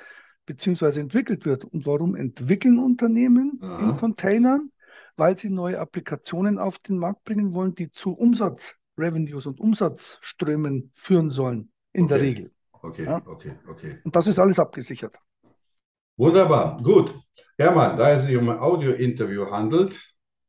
beziehungsweise 0.45 0.99
entwickelt 0.99 1.45
wird. 1.45 1.65
Und 1.65 1.85
warum 1.85 2.15
entwickeln 2.15 2.79
Unternehmen 2.79 3.59
Aha. 3.61 3.89
in 3.89 3.97
Containern? 3.97 4.71
Weil 5.17 5.37
sie 5.37 5.49
neue 5.49 5.79
Applikationen 5.79 6.57
auf 6.57 6.79
den 6.79 6.97
Markt 6.97 7.25
bringen 7.25 7.53
wollen, 7.53 7.75
die 7.75 7.91
zu 7.91 8.13
Umsatzrevenues 8.13 9.45
und 9.47 9.59
Umsatzströmen 9.59 10.91
führen 10.95 11.29
sollen, 11.29 11.71
in 11.91 12.05
okay. 12.05 12.13
der 12.13 12.21
Regel. 12.21 12.51
Okay, 12.71 13.03
ja? 13.03 13.21
okay, 13.25 13.55
okay. 13.67 13.99
Und 14.05 14.15
das 14.15 14.27
ist 14.27 14.39
alles 14.39 14.59
abgesichert. 14.59 15.17
Wunderbar, 16.19 16.77
gut. 16.83 17.15
Hermann, 17.57 17.95
da 17.97 18.11
es 18.11 18.25
sich 18.25 18.35
um 18.35 18.49
ein 18.49 18.59
Audio-Interview 18.59 19.49
handelt, 19.49 19.97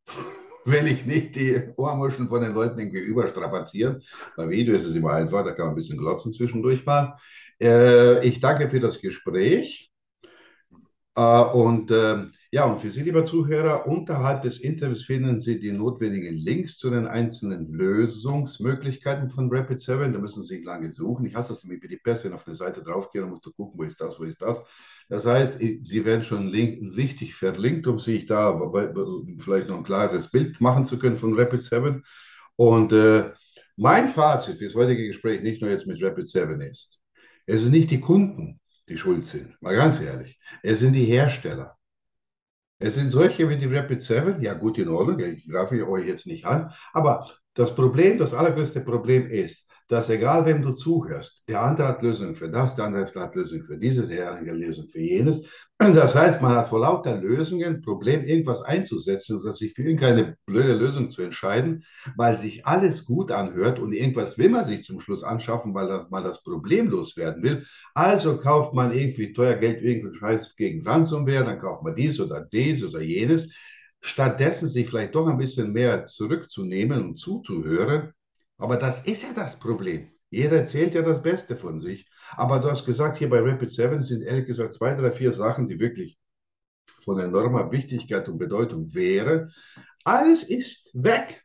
will 0.65 0.89
ich 0.89 1.07
nicht 1.07 1.37
die 1.37 1.63
Ohrmuscheln 1.77 2.29
von 2.29 2.43
den 2.43 2.55
Leuten 2.55 2.81
irgendwie 2.81 2.99
überstrapazieren. 2.99 4.03
Bei 4.37 4.49
Video 4.49 4.75
ist 4.75 4.85
es 4.85 4.97
immer 4.97 5.13
einfach, 5.13 5.45
da 5.45 5.53
kann 5.53 5.67
man 5.67 5.75
ein 5.75 5.77
bisschen 5.77 5.97
glotzen 5.97 6.33
zwischendurch 6.33 6.85
mal. 6.85 7.17
Äh, 7.63 8.27
ich 8.27 8.41
danke 8.41 8.69
für 8.69 8.81
das 8.81 9.01
Gespräch. 9.01 9.93
Äh, 11.15 11.43
und 11.45 11.93
äh, 11.93 12.25
ja, 12.51 12.65
und 12.65 12.81
für 12.81 12.91
Sie, 12.91 13.03
lieber 13.03 13.23
Zuhörer, 13.23 13.87
unterhalb 13.87 14.43
des 14.43 14.59
Interviews 14.59 15.05
finden 15.05 15.39
Sie 15.39 15.61
die 15.61 15.71
notwendigen 15.71 16.35
Links 16.35 16.79
zu 16.79 16.91
den 16.91 17.07
einzelnen 17.07 17.73
Lösungsmöglichkeiten 17.73 19.31
von 19.31 19.49
Rapid7. 19.49 20.11
Da 20.11 20.19
müssen 20.19 20.43
Sie 20.43 20.65
lange 20.65 20.91
suchen. 20.91 21.27
Ich 21.27 21.37
hasse 21.37 21.51
das 21.51 21.63
nämlich 21.63 21.81
wie 21.85 21.89
die 21.95 21.99
Pest, 21.99 22.25
wenn 22.25 22.33
auf 22.33 22.45
eine 22.45 22.57
Seite 22.57 22.83
draufgehen 22.83 23.29
musst 23.29 23.47
du 23.47 23.53
gucken, 23.53 23.79
wo 23.79 23.85
ist 23.85 24.01
das, 24.01 24.19
wo 24.19 24.25
ist 24.25 24.43
das. 24.43 24.65
Das 25.11 25.27
heißt, 25.27 25.59
Sie 25.59 26.05
werden 26.05 26.23
schon 26.23 26.49
richtig 26.51 27.35
verlinkt, 27.35 27.89
um 27.89 27.99
sich 27.99 28.27
da 28.27 28.59
vielleicht 29.41 29.69
noch 29.69 29.79
ein 29.79 29.85
klares 29.85 30.31
Bild 30.31 30.61
machen 30.61 30.85
zu 30.85 31.01
können 31.01 31.17
von 31.17 31.35
Rapid7. 31.35 32.03
Und 32.55 32.93
äh, 32.93 33.33
mein 33.77 34.07
Fazit 34.07 34.59
für 34.59 34.67
das 34.67 34.75
heutige 34.77 35.09
Gespräch, 35.09 35.43
nicht 35.43 35.61
nur 35.61 35.71
jetzt 35.71 35.89
mit 35.89 35.99
Rapid7 35.99 36.61
ist, 36.61 37.01
es 37.47 37.63
sind 37.63 37.73
nicht 37.73 37.91
die 37.91 37.99
Kunden, 38.01 38.61
die 38.89 38.97
schuld 38.97 39.27
sind, 39.27 39.61
mal 39.61 39.75
ganz 39.75 40.01
ehrlich. 40.01 40.39
Es 40.63 40.79
sind 40.79 40.93
die 40.93 41.07
Hersteller. 41.07 41.77
Es 42.79 42.95
sind 42.95 43.11
solche 43.11 43.49
wie 43.49 43.57
die 43.57 43.67
Rapid7, 43.67 44.41
ja 44.41 44.55
gut 44.55 44.79
in 44.79 44.89
Ordnung, 44.89 45.19
ich 45.19 45.49
greife 45.49 45.89
euch 45.89 46.07
jetzt 46.07 46.29
nicht 46.29 46.45
an, 46.45 46.73
aber 46.93 47.29
das 47.55 47.75
Problem, 47.75 48.17
das 48.17 48.33
allergrößte 48.33 48.81
Problem 48.83 49.29
ist, 49.29 49.69
dass 49.91 50.09
egal 50.09 50.47
wem 50.47 50.63
du 50.63 50.73
zuhörst, 50.73 51.43
der 51.49 51.63
andere 51.63 51.89
hat 51.89 52.03
Lösungen 52.03 52.37
für 52.37 52.49
das, 52.49 52.77
der 52.77 52.85
andere 52.85 53.07
hat 53.13 53.35
Lösungen 53.35 53.65
für 53.65 53.77
dieses, 53.77 54.09
der 54.09 54.31
andere 54.31 54.53
hat 54.53 54.61
Lösungen 54.61 54.89
für 54.89 55.01
jenes. 55.01 55.43
Das 55.81 56.15
heißt, 56.15 56.43
man 56.43 56.53
hat 56.55 56.69
vor 56.69 56.81
lauter 56.81 57.17
Lösungen 57.17 57.81
Problem, 57.81 58.23
irgendwas 58.25 58.63
einzusetzen 58.63 59.41
und 59.41 59.53
sich 59.57 59.73
für 59.73 59.83
irgendeine 59.83 60.37
blöde 60.47 60.75
Lösung 60.75 61.11
zu 61.11 61.23
entscheiden, 61.23 61.83
weil 62.17 62.37
sich 62.37 62.67
alles 62.67 63.07
gut 63.07 63.33
anhört 63.33 63.79
und 63.79 63.93
irgendwas 63.95 64.37
will 64.37 64.51
man 64.51 64.67
sich 64.67 64.85
zum 64.85 65.01
Schluss 65.01 65.25
anschaffen, 65.25 65.75
weil 65.75 65.89
das 65.89 66.11
mal 66.11 66.23
das 66.23 66.43
Problem 66.43 66.89
loswerden 66.91 67.43
will. 67.43 67.65
Also 67.95 68.37
kauft 68.37 68.75
man 68.75 68.93
irgendwie 68.93 69.33
teuer 69.33 69.57
Geld, 69.57 69.83
irgendeinen 69.83 70.15
Scheiß 70.15 70.55
gegen 70.55 70.87
Ransomware, 70.87 71.45
dann 71.45 71.59
kauft 71.59 71.83
man 71.83 71.97
dies 71.97 72.21
oder 72.21 72.43
dies 72.53 72.85
oder 72.85 73.01
jenes. 73.01 73.51
Stattdessen 74.03 74.69
sich 74.69 74.89
vielleicht 74.89 75.15
doch 75.15 75.27
ein 75.27 75.39
bisschen 75.39 75.73
mehr 75.73 76.05
zurückzunehmen 76.07 77.03
und 77.03 77.19
zuzuhören 77.19 78.13
aber 78.61 78.77
das 78.77 79.03
ist 79.05 79.23
ja 79.23 79.33
das 79.35 79.59
Problem. 79.59 80.09
Jeder 80.31 80.59
erzählt 80.59 80.95
ja 80.95 81.03
das 81.03 81.23
Beste 81.23 81.57
von 81.57 81.81
sich. 81.81 82.09
Aber 82.37 82.61
du 82.61 82.71
hast 82.71 82.87
gesagt, 82.87 83.19
hier 83.19 83.29
bei 83.29 83.41
Rapid 83.41 83.71
7 83.71 84.01
sind 84.03 84.23
ehrlich 84.23 84.47
gesagt 84.47 84.75
zwei, 84.75 84.95
drei, 84.95 85.11
vier 85.11 85.33
Sachen, 85.33 85.67
die 85.69 85.81
wirklich 85.81 86.19
von 87.05 87.19
enormer 87.19 87.73
Wichtigkeit 87.73 88.29
und 88.29 88.39
Bedeutung 88.39 88.95
wären. 88.95 89.51
Alles 90.05 90.45
ist 90.45 90.91
weg. 90.95 91.45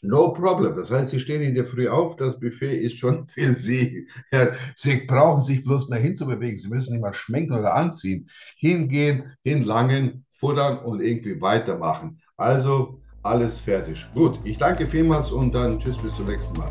No 0.00 0.32
problem. 0.32 0.76
Das 0.76 0.90
heißt, 0.90 1.10
Sie 1.10 1.20
stehen 1.20 1.42
in 1.42 1.54
der 1.54 1.66
Früh 1.66 1.88
auf, 1.88 2.16
das 2.16 2.38
Buffet 2.38 2.80
ist 2.80 2.98
schon 2.98 3.26
für 3.26 3.52
Sie. 3.52 4.08
Ja, 4.32 4.52
Sie 4.76 5.06
brauchen 5.06 5.40
sich 5.40 5.64
bloß 5.64 5.88
dahin 5.88 6.16
zu 6.16 6.26
bewegen. 6.26 6.56
Sie 6.56 6.68
müssen 6.68 6.92
nicht 6.92 7.02
mal 7.02 7.12
schminken 7.12 7.54
oder 7.54 7.74
anziehen. 7.74 8.28
Hingehen, 8.56 9.36
hinlangen, 9.42 10.24
futtern 10.32 10.78
und 10.78 11.00
irgendwie 11.00 11.40
weitermachen. 11.40 12.20
Also 12.36 13.02
alles 13.22 13.58
fertig. 13.58 14.06
Gut, 14.14 14.38
ich 14.44 14.58
danke 14.58 14.86
vielmals 14.86 15.30
und 15.30 15.54
dann 15.54 15.78
tschüss 15.78 15.96
bis 15.98 16.14
zum 16.14 16.26
nächsten 16.26 16.56
Mal. 16.58 16.68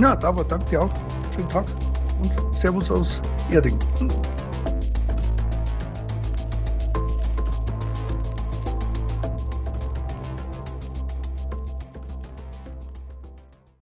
Ja, 0.00 0.16
David, 0.16 0.50
danke 0.50 0.64
dir 0.70 0.82
auch. 0.82 0.90
Schönen 1.34 1.50
Tag 1.50 1.66
und 2.22 2.54
Servus 2.58 2.90
aus 2.90 3.20
Erding. 3.50 3.78